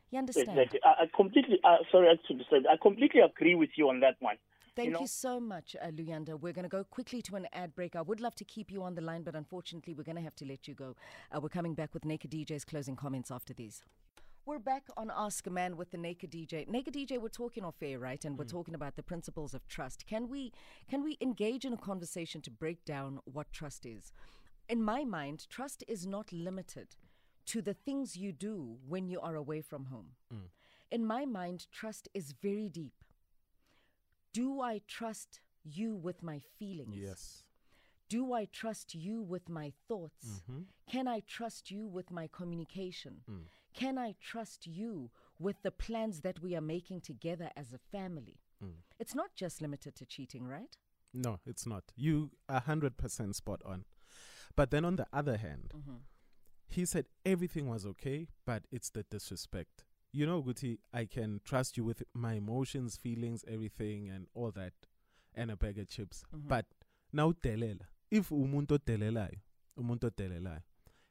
You 0.10 0.20
understand? 0.20 0.58
Exactly. 0.58 0.80
I, 0.86 1.04
I 1.04 1.06
completely, 1.14 1.60
uh, 1.66 1.78
sorry 1.92 2.08
to 2.28 2.34
disturb, 2.34 2.64
I 2.66 2.78
completely 2.82 3.20
agree 3.20 3.56
with 3.56 3.72
you 3.76 3.90
on 3.90 4.00
that 4.00 4.16
one. 4.20 4.38
Thank 4.74 4.86
you, 4.86 4.94
know? 4.94 5.02
you 5.02 5.08
so 5.08 5.42
much, 5.42 5.76
uh, 5.82 5.88
Luyanda. 5.88 6.40
We're 6.40 6.54
going 6.54 6.64
to 6.64 6.70
go 6.70 6.86
quickly 6.86 7.22
to 7.24 7.36
an 7.36 7.46
ad 7.52 7.76
break. 7.76 7.98
I 7.98 8.02
would 8.02 8.22
love 8.22 8.36
to 8.36 8.46
keep 8.46 8.72
you 8.72 8.84
on 8.84 8.96
the 8.96 9.02
line, 9.02 9.24
but 9.24 9.36
unfortunately, 9.36 9.94
we're 9.94 10.06
going 10.06 10.16
to 10.16 10.22
have 10.22 10.36
to 10.38 10.46
let 10.46 10.66
you 10.66 10.74
go. 10.74 10.96
Uh, 11.30 11.42
we're 11.42 11.50
coming 11.50 11.74
back 11.74 11.94
with 11.94 12.06
Naked 12.06 12.32
DJ's 12.32 12.64
closing 12.64 12.96
comments 12.96 13.32
after 13.32 13.54
these. 13.54 13.84
We're 14.46 14.60
back 14.60 14.88
on 14.96 15.12
Ask 15.14 15.46
a 15.48 15.50
Man 15.50 15.76
with 15.76 15.92
the 15.92 15.98
Naked 15.98 16.32
DJ. 16.32 16.70
Naked 16.70 16.94
DJ, 16.94 17.20
we're 17.20 17.28
talking 17.28 17.66
off 17.66 17.76
air, 17.82 18.00
right? 18.00 18.24
And 18.24 18.40
we're 18.40 18.46
mm. 18.46 18.52
talking 18.52 18.76
about 18.76 18.96
the 18.96 19.04
principles 19.04 19.54
of 19.54 19.68
trust. 19.68 20.08
Can 20.08 20.30
we 20.30 20.54
can 20.90 21.04
we 21.04 21.18
engage 21.22 21.64
in 21.66 21.74
a 21.74 21.78
conversation 21.78 22.42
to 22.42 22.50
break 22.50 22.84
down 22.86 23.20
what 23.26 23.52
trust 23.52 23.86
is? 23.86 24.14
In 24.70 24.84
my 24.84 25.04
mind, 25.04 25.48
trust 25.50 25.84
is 25.88 26.06
not 26.06 26.32
limited 26.32 26.96
to 27.48 27.62
the 27.62 27.74
things 27.74 28.16
you 28.16 28.32
do 28.32 28.78
when 28.88 29.08
you 29.08 29.20
are 29.20 29.36
away 29.36 29.62
from 29.62 29.86
home. 29.86 30.12
Mm. 30.34 30.50
In 30.92 31.06
my 31.06 31.26
mind, 31.26 31.68
trust 31.72 32.08
is 32.14 32.34
very 32.42 32.70
deep. 32.70 32.94
Do 34.34 34.62
I 34.62 34.82
trust 34.88 35.40
you 35.64 35.96
with 35.96 36.24
my 36.24 36.40
feelings? 36.60 36.96
Yes. 36.96 37.44
Do 38.10 38.34
I 38.34 38.46
trust 38.46 38.94
you 38.94 39.22
with 39.22 39.48
my 39.50 39.72
thoughts? 39.88 40.26
Mm-hmm. 40.28 40.62
Can 40.90 41.08
I 41.08 41.22
trust 41.28 41.72
you 41.72 41.88
with 41.88 42.12
my 42.12 42.28
communication? 42.32 43.22
Mm. 43.30 43.44
Can 43.74 43.98
I 43.98 44.16
trust 44.22 44.68
you 44.68 45.10
with 45.40 45.62
the 45.64 45.72
plans 45.72 46.22
that 46.22 46.42
we 46.42 46.56
are 46.56 46.62
making 46.62 47.02
together 47.02 47.50
as 47.56 47.72
a 47.74 47.80
family? 47.92 48.40
Mm. 48.64 48.74
It's 49.00 49.16
not 49.16 49.34
just 49.36 49.62
limited 49.62 49.96
to 49.96 50.06
cheating, 50.06 50.46
right? 50.46 50.76
No, 51.14 51.40
it's 51.46 51.66
not. 51.66 51.86
You 51.96 52.32
are 52.48 52.62
100% 52.62 53.36
spot 53.36 53.62
on. 53.66 53.86
But 54.56 54.72
then 54.72 54.86
on 54.86 54.96
the 54.96 55.08
other 55.14 55.38
hand, 55.38 55.74
mm-hmm. 55.76 55.98
he 56.68 56.86
said 56.86 57.06
everything 57.26 57.68
was 57.68 57.86
okay, 57.86 58.28
but 58.46 58.64
it's 58.72 58.90
the 58.90 59.04
disrespect. 59.04 59.86
You 60.14 60.26
know, 60.26 60.42
Guti, 60.42 60.80
I 60.94 61.06
can 61.06 61.40
trust 61.46 61.78
you 61.78 61.86
with 61.86 62.04
my 62.14 62.34
emotions, 62.34 62.98
feelings, 62.98 63.46
everything, 63.48 64.10
and 64.10 64.28
all 64.34 64.52
that, 64.52 64.74
and 65.34 65.50
a 65.50 65.56
bag 65.56 65.80
of 65.80 65.90
chips. 65.90 66.24
Mm-hmm. 66.36 66.50
But 66.50 66.66
now, 67.14 67.32
delela. 67.32 67.86
If 68.10 68.30
umuntu 68.30 68.80
delelayo, 68.80 69.38
umuntu 69.80 70.12
delelayo. 70.12 70.62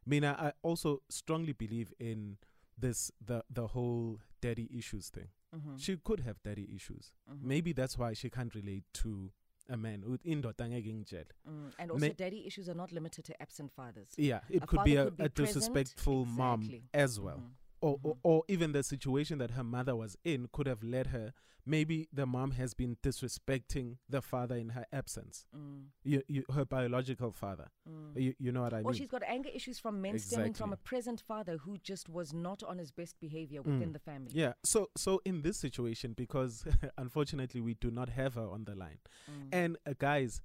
mean, 0.07 0.25
I 0.25 0.53
also 0.63 1.03
strongly 1.09 1.53
believe 1.53 1.95
in 1.99 2.37
this 2.77 3.11
the 3.25 3.43
the 3.51 3.69
whole 3.69 4.19
daddy 4.41 4.69
issues 4.77 5.09
thing. 5.09 5.29
Mm-hmm. 5.55 5.77
She 5.79 5.97
could 5.97 6.21
have 6.21 6.43
daddy 6.43 6.69
issues. 6.75 7.13
Mm-hmm. 7.31 7.49
Maybe 7.49 7.73
that's 7.73 7.99
why 7.99 8.13
she 8.13 8.31
can't 8.31 8.55
relate 8.55 8.85
to 8.95 9.33
a 9.71 9.77
man 9.77 10.03
with 10.07 10.23
indoda 10.25 10.67
mm. 10.69 11.73
And 11.79 11.91
also, 11.91 12.09
daddy 12.11 12.45
issues 12.47 12.69
are 12.69 12.75
not 12.75 12.93
limited 12.93 13.25
to 13.27 13.43
absent 13.43 13.73
fathers. 13.73 14.09
Yeah, 14.17 14.41
it 14.51 14.67
could 14.67 14.85
be 14.85 14.97
a, 14.97 15.05
could 15.05 15.17
be 15.17 15.25
a 15.25 15.29
disrespectful 15.29 16.23
exactly. 16.23 16.45
mom 16.45 16.83
as 16.93 17.21
well. 17.21 17.37
Mm-hmm 17.37 17.60
or, 17.81 17.97
mm-hmm. 17.99 18.09
or, 18.09 18.17
or 18.23 18.43
even 18.49 18.73
the 18.73 18.83
situation 18.83 19.39
that 19.39 19.53
her 19.53 19.65
mother 19.65 19.97
was 19.97 20.17
in 20.25 20.49
could 20.53 20.67
have 20.67 20.83
led 20.83 21.09
her 21.09 21.33
maybe 21.67 22.09
the 22.13 22.27
mom 22.27 22.53
has 22.53 22.75
been 22.75 22.97
disrespecting 23.03 23.97
the 24.09 24.23
father 24.23 24.57
in 24.57 24.71
her 24.71 24.87
absence 24.93 25.47
mm. 25.57 25.83
you, 26.03 26.23
you, 26.27 26.45
her 26.55 26.65
biological 26.65 27.33
father 27.33 27.69
mm. 27.89 28.21
you, 28.21 28.35
you 28.39 28.53
know 28.53 28.63
what 28.63 28.73
i 28.73 28.79
mean 28.79 28.87
or 28.87 28.95
she's 28.95 29.09
got 29.09 29.23
anger 29.27 29.51
issues 29.55 29.79
from 29.79 30.01
men 30.01 30.15
exactly. 30.15 30.37
stemming 30.37 30.55
from 30.55 30.73
a 30.73 30.77
present 30.79 31.21
father 31.21 31.59
who 31.59 31.79
just 31.79 32.09
was 32.09 32.33
not 32.33 32.63
on 32.63 32.79
his 32.79 32.91
best 32.91 33.19
behavior 33.21 33.63
within 33.63 33.91
mm. 33.91 33.93
the 33.93 33.99
family 33.99 34.31
yeah 34.33 34.53
so 34.65 34.89
so 34.97 35.21
in 35.25 35.43
this 35.43 35.57
situation 35.57 36.15
because 36.17 36.65
unfortunately 36.99 37.61
we 37.61 37.75
do 37.75 37.91
not 37.91 38.09
have 38.09 38.35
her 38.35 38.49
on 38.49 38.65
the 38.65 38.75
line 38.75 38.99
mm. 39.31 39.49
and 39.53 39.77
uh, 39.87 39.93
guys 39.99 40.41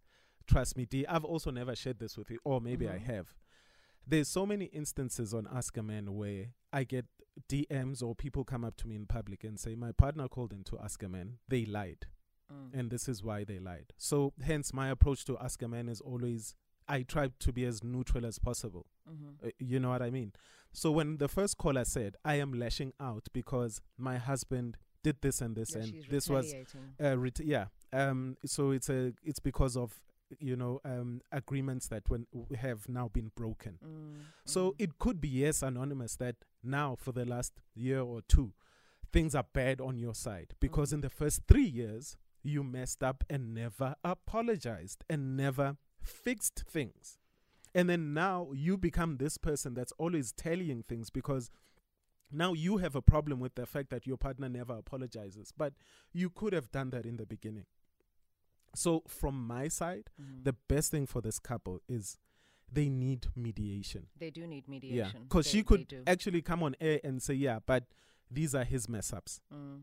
trust 0.48 0.78
me 0.78 0.86
d 0.86 1.06
i've 1.08 1.26
also 1.26 1.50
never 1.50 1.76
shared 1.76 2.00
this 2.00 2.18
with 2.18 2.30
you 2.30 2.40
or 2.44 2.62
maybe 2.62 2.86
mm-hmm. 2.86 2.96
i 2.96 3.14
have 3.14 3.34
there's 4.08 4.28
so 4.28 4.46
many 4.46 4.66
instances 4.66 5.34
on 5.34 5.48
Ask 5.54 5.78
a 5.78 5.84
Man 5.84 6.16
where 6.16 6.48
I 6.72 6.84
get 6.84 7.06
DMs 7.50 8.02
or 8.02 8.16
people 8.16 8.44
come 8.44 8.64
up 8.64 8.76
to 8.78 8.88
me 8.88 8.96
in 8.96 9.06
public 9.06 9.44
and 9.44 9.60
say, 9.60 9.76
My 9.76 9.92
partner 9.92 10.28
called 10.28 10.54
in 10.54 10.64
to 10.66 10.80
ask 10.84 11.02
a 11.04 11.10
man, 11.10 11.38
they 11.48 11.66
lied. 11.66 12.06
Mm. 12.52 12.80
And 12.80 12.92
this 12.92 13.08
is 13.10 13.24
why 13.24 13.44
they 13.44 13.60
lied. 13.60 13.94
So, 13.98 14.34
hence, 14.44 14.74
my 14.74 14.90
approach 14.90 15.26
to 15.26 15.38
ask 15.40 15.62
a 15.62 15.68
man 15.68 15.90
is 15.90 16.02
always 16.02 16.56
I 16.88 17.02
try 17.02 17.30
to 17.40 17.52
be 17.52 17.66
as 17.66 17.84
neutral 17.84 18.26
as 18.26 18.38
possible. 18.38 18.86
Mm-hmm. 19.10 19.48
Uh, 19.48 19.50
you 19.58 19.80
know 19.80 19.90
what 19.90 20.04
I 20.04 20.12
mean? 20.12 20.34
So, 20.72 20.92
when 20.92 21.18
the 21.18 21.28
first 21.28 21.58
caller 21.58 21.86
said, 21.86 22.16
I 22.24 22.36
am 22.36 22.54
lashing 22.54 22.94
out 23.00 23.28
because 23.34 23.82
my 23.98 24.18
husband 24.18 24.78
did 25.04 25.18
this 25.22 25.42
and 25.42 25.56
this, 25.56 25.76
yeah, 25.76 25.84
and 25.84 26.06
this 26.10 26.30
was, 26.30 26.54
uh, 27.04 27.18
ret- 27.18 27.40
yeah. 27.40 27.66
Um, 27.94 28.38
so 28.46 28.72
it's 28.72 28.90
a, 28.90 29.14
it's 29.24 29.40
because 29.40 29.78
of 29.78 30.02
you 30.40 30.56
know 30.56 30.82
um, 30.86 31.22
agreements 31.32 31.88
that 31.88 32.10
when 32.10 32.26
have 32.60 32.88
now 32.90 33.08
been 33.08 33.32
broken. 33.36 33.80
Mm, 33.86 34.24
so 34.46 34.72
mm. 34.72 34.76
it 34.80 35.00
could 35.00 35.22
be 35.22 35.28
yes, 35.28 35.62
anonymous 35.62 36.16
that 36.18 36.36
now 36.64 36.96
for 36.98 37.12
the 37.12 37.26
last 37.26 37.54
year 37.74 38.02
or 38.02 38.22
two, 38.22 38.54
things 39.12 39.36
are 39.36 39.46
bad 39.54 39.80
on 39.80 39.98
your 39.98 40.16
side 40.16 40.54
because 40.60 40.90
mm. 40.90 40.96
in 40.96 41.02
the 41.02 41.10
first 41.10 41.42
three 41.48 41.66
years 41.66 42.18
you 42.44 42.64
messed 42.64 43.04
up 43.04 43.24
and 43.30 43.54
never 43.54 43.96
apologized 44.04 45.04
and 45.10 45.36
never 45.36 45.78
fixed 46.02 46.64
things. 46.70 47.18
And 47.74 47.90
then 47.90 48.14
now 48.14 48.50
you 48.54 48.78
become 48.78 49.18
this 49.18 49.38
person 49.38 49.74
that's 49.74 49.92
always 49.98 50.32
telling 50.32 50.84
things 50.88 51.10
because 51.10 51.50
now 52.32 52.54
you 52.54 52.78
have 52.78 52.96
a 52.96 53.02
problem 53.02 53.40
with 53.40 53.56
the 53.56 53.66
fact 53.66 53.90
that 53.90 54.08
your 54.08 54.18
partner 54.18 54.48
never 54.48 54.78
apologizes. 54.78 55.54
But 55.56 55.74
you 56.14 56.30
could 56.30 56.54
have 56.54 56.72
done 56.72 56.92
that 56.92 57.06
in 57.06 57.18
the 57.18 57.26
beginning. 57.26 57.66
So 58.76 59.04
from 59.08 59.48
my 59.48 59.68
side, 59.68 60.10
mm-hmm. 60.22 60.44
the 60.44 60.54
best 60.54 60.92
thing 60.92 61.06
for 61.06 61.22
this 61.22 61.40
couple 61.40 61.82
is 61.88 62.18
they 62.72 62.90
need 62.90 63.28
mediation. 63.36 64.08
They 64.18 64.30
do 64.30 64.48
need 64.48 64.68
mediation. 64.68 65.12
Yeah, 65.16 65.24
because 65.24 65.48
she 65.48 65.64
could 65.64 66.04
actually 66.08 66.42
come 66.42 66.64
on 66.64 66.76
air 66.80 67.00
and 67.04 67.22
say, 67.22 67.34
"Yeah, 67.34 67.60
but 67.66 67.86
these 68.30 68.56
are 68.56 68.64
his 68.64 68.90
mess 68.90 69.14
ups," 69.14 69.42
mm. 69.54 69.82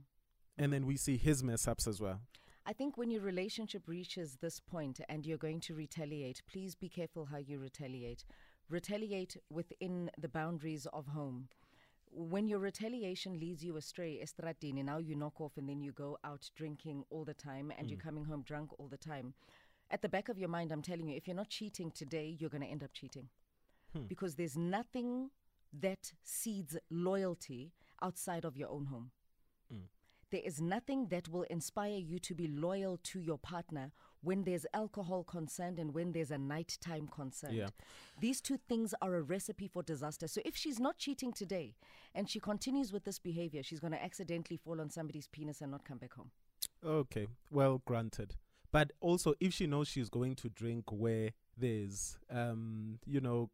and 0.59 0.73
then 0.73 0.87
we 0.87 0.97
see 0.97 1.17
his 1.17 1.43
mess 1.43 1.67
ups 1.69 1.87
as 1.87 2.01
well. 2.01 2.21
I 2.65 2.73
think 2.73 2.97
when 2.97 3.11
your 3.11 3.23
relationship 3.23 3.89
reaches 3.89 4.37
this 4.41 4.61
point 4.61 5.01
and 5.09 5.27
you're 5.27 5.39
going 5.39 5.61
to 5.61 5.75
retaliate, 5.75 6.43
please 6.47 6.77
be 6.77 6.89
careful 6.89 7.27
how 7.27 7.39
you 7.39 7.59
retaliate. 7.59 8.25
Retaliate 8.69 9.37
within 9.51 10.11
the 10.17 10.29
boundaries 10.29 10.87
of 10.93 11.09
home 11.09 11.49
when 12.15 12.47
your 12.47 12.59
retaliation 12.59 13.41
leads 13.41 13.65
you 13.65 13.77
astray, 13.77 14.21
estradini, 14.23 14.85
now 14.85 14.99
you 14.99 15.15
knock 15.15 15.41
off 15.41 15.57
and 15.57 15.69
then 15.69 15.81
you 15.81 15.93
go 15.93 16.19
out 16.25 16.49
drinking 16.55 17.05
all 17.11 17.25
the 17.25 17.35
time 17.35 17.73
and 17.77 17.87
mm. 17.87 17.91
you're 17.91 18.01
coming 18.01 18.25
home 18.25 18.43
drunk 18.43 18.71
all 18.79 18.89
the 18.89 18.99
time. 18.99 19.35
At 19.91 20.03
the 20.03 20.09
back 20.09 20.29
of 20.29 20.39
your 20.39 20.49
mind, 20.49 20.73
I'm 20.73 20.83
telling 20.83 21.09
you, 21.09 21.17
if 21.17 21.27
you're 21.27 21.37
not 21.37 21.49
cheating 21.49 21.91
today, 21.91 22.37
you're 22.39 22.51
going 22.51 22.63
to 22.63 22.69
end 22.69 22.83
up 22.83 22.93
cheating. 22.93 23.29
Hmm. 23.93 24.05
Because 24.09 24.37
there's 24.37 24.57
nothing 24.57 25.31
that 25.81 26.13
seeds 26.23 26.77
loyalty 26.91 27.73
outside 28.03 28.45
of 28.45 28.57
your 28.57 28.71
own 28.71 28.87
home. 28.87 29.11
Mm. 29.73 29.83
There 30.31 30.43
is 30.45 30.61
nothing 30.61 31.09
that 31.09 31.29
will 31.29 31.45
inspire 31.45 31.99
you 31.99 32.19
to 32.21 32.35
be 32.35 32.47
loyal 32.47 32.99
to 33.05 33.21
your 33.21 33.39
partner 33.39 33.93
when 34.23 34.45
there's 34.45 34.67
alcohol 34.73 35.25
concerned 35.25 35.79
and 35.79 35.93
when 35.93 36.13
there's 36.13 36.31
a 36.31 36.39
nighttime 36.39 37.09
concerned. 37.09 37.55
Yeah. 37.55 37.69
These 38.21 38.41
two 38.41 38.59
things 38.69 38.95
are 39.03 39.15
a 39.17 39.23
recipe 39.23 39.69
for 39.69 39.83
disaster. 39.83 40.29
So 40.29 40.41
if 40.45 40.57
she's 40.57 40.79
not 40.79 40.99
cheating 40.99 41.33
today 41.33 41.75
and 42.15 42.29
she 42.29 42.41
continues 42.41 42.93
with 42.93 43.05
this 43.05 43.19
behavior, 43.19 43.63
she's 43.63 43.81
going 43.81 43.93
to 43.93 44.03
accidentally 44.03 44.57
fall 44.57 44.81
on 44.81 44.91
somebody's 44.91 45.27
penis 45.27 45.61
and 45.61 45.71
not 45.71 45.85
come 45.85 45.99
back 45.99 46.15
home. 46.15 46.31
Okay, 46.85 47.27
well, 47.51 47.83
granted. 47.85 48.37
But 48.71 48.93
also, 49.01 49.35
if 49.41 49.53
she 49.53 49.67
knows 49.67 49.89
she's 49.89 50.09
going 50.09 50.37
to 50.37 50.49
drink 50.49 50.91
where 50.91 51.31
there's, 51.59 52.17
um, 52.31 52.99
you 53.05 53.21
know, 53.21 53.51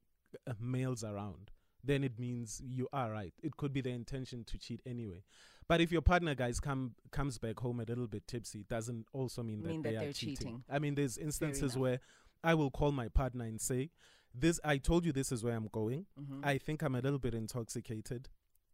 uh, 0.47 0.53
males 0.61 1.03
around, 1.03 1.51
then 1.83 2.05
it 2.05 2.19
means 2.19 2.61
you 2.65 2.89
are 2.93 3.11
right. 3.11 3.33
It 3.43 3.57
could 3.57 3.73
be 3.73 3.81
the 3.81 3.91
intention 3.91 4.45
to 4.45 4.59
cheat 4.59 4.81
anyway. 4.87 5.25
But 5.69 5.83
if 5.83 5.93
your 5.93 6.01
partner, 6.01 6.35
guys, 6.35 6.61
come 6.61 6.95
comes 7.11 7.39
back 7.39 7.61
home 7.61 7.81
a 7.81 7.85
little 7.85 8.07
bit 8.07 8.27
tipsy, 8.27 8.65
doesn't 8.69 9.07
also 9.13 9.43
mean 9.43 9.63
that 9.63 9.69
mean 9.69 9.83
they 9.83 9.93
that 9.93 10.05
are 10.05 10.13
cheating. 10.13 10.37
cheating. 10.37 10.65
I 10.71 10.79
mean, 10.79 10.95
there's 10.95 11.19
instances 11.19 11.77
where 11.77 12.01
I 12.43 12.55
will 12.55 12.71
call 12.71 12.91
my 12.91 13.09
partner 13.09 13.45
and 13.45 13.61
say, 13.61 13.91
"This, 14.35 14.59
I 14.65 14.79
told 14.79 15.05
you 15.05 15.13
this 15.13 15.31
is 15.31 15.45
where 15.45 15.55
I'm 15.55 15.69
going. 15.71 16.07
Mm-hmm. 16.19 16.41
I 16.43 16.57
think 16.57 16.83
I'm 16.83 16.95
a 16.95 17.01
little 17.01 17.19
bit 17.19 17.35
intoxicated. 17.35 18.31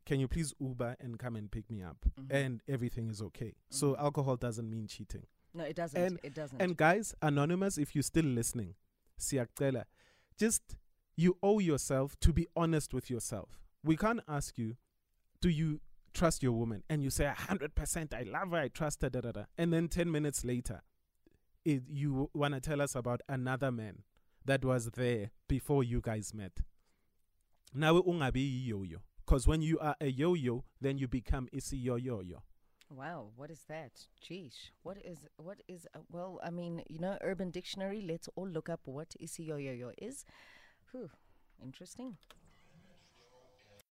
Can 0.06 0.20
you 0.20 0.28
please 0.28 0.54
Uber 0.60 0.96
and 1.00 1.18
come 1.18 1.34
and 1.34 1.50
pick 1.50 1.68
me 1.68 1.82
up?" 1.82 1.96
Mm-hmm. 2.18 2.34
And 2.34 2.62
everything 2.68 3.10
is 3.10 3.20
okay. 3.20 3.46
Mm-hmm. 3.46 3.74
So 3.74 3.96
alcohol 3.96 4.36
doesn't 4.36 4.70
mean 4.70 4.86
cheating. 4.86 5.26
No, 5.52 5.64
it 5.64 5.74
doesn't. 5.74 6.00
And, 6.00 6.20
it 6.22 6.34
doesn't. 6.34 6.60
And 6.60 6.76
guys, 6.76 7.14
anonymous, 7.22 7.76
if 7.76 7.94
you're 7.94 8.02
still 8.02 8.24
listening, 8.24 8.74
siyacela, 9.18 9.84
just 10.38 10.76
you 11.16 11.36
owe 11.42 11.58
yourself 11.58 12.18
to 12.20 12.32
be 12.32 12.46
honest 12.56 12.94
with 12.94 13.10
yourself. 13.10 13.60
We 13.82 13.96
can't 13.96 14.20
ask 14.28 14.58
you, 14.58 14.76
do 15.40 15.48
you 15.48 15.80
trust 16.14 16.42
your 16.42 16.52
woman 16.52 16.82
and 16.88 17.02
you 17.02 17.10
say 17.10 17.30
100% 17.36 18.14
i 18.14 18.22
love 18.22 18.50
her 18.50 18.58
i 18.58 18.68
trust 18.68 19.02
her 19.02 19.10
da, 19.10 19.20
da, 19.20 19.32
da. 19.32 19.44
and 19.58 19.72
then 19.72 19.88
10 19.88 20.10
minutes 20.10 20.44
later 20.44 20.82
it, 21.64 21.82
you 21.88 22.30
want 22.34 22.54
to 22.54 22.60
tell 22.60 22.80
us 22.80 22.94
about 22.94 23.20
another 23.28 23.72
man 23.72 24.02
that 24.44 24.64
was 24.64 24.90
there 24.92 25.30
before 25.48 25.82
you 25.82 26.00
guys 26.00 26.32
met 26.32 26.60
nawe 27.74 28.00
ungabi 28.02 28.66
yo-yo 28.66 28.98
because 29.24 29.46
when 29.46 29.60
you 29.60 29.78
are 29.80 29.96
a 30.00 30.06
yo-yo 30.06 30.64
then 30.80 30.98
you 30.98 31.08
become 31.08 31.48
isi 31.52 31.76
yo-yo-yo 31.76 32.42
Wow, 32.90 33.30
what 33.34 33.50
is 33.50 33.64
that? 33.68 33.92
Geesh, 34.22 34.70
what 34.82 34.98
is 35.04 35.26
what 35.36 35.58
is? 35.66 35.86
Uh, 35.94 36.00
well, 36.12 36.38
I 36.44 36.50
mean, 36.50 36.82
you 36.88 37.00
know, 37.00 37.16
Urban 37.22 37.50
Dictionary. 37.50 38.04
Let's 38.06 38.28
all 38.36 38.46
look 38.46 38.68
up 38.68 38.80
what 38.84 39.16
isi 39.18 39.42
yo 39.42 39.56
yo 39.56 39.72
yo 39.72 39.90
is. 39.98 40.24
Whew, 40.92 41.10
interesting. 41.62 42.18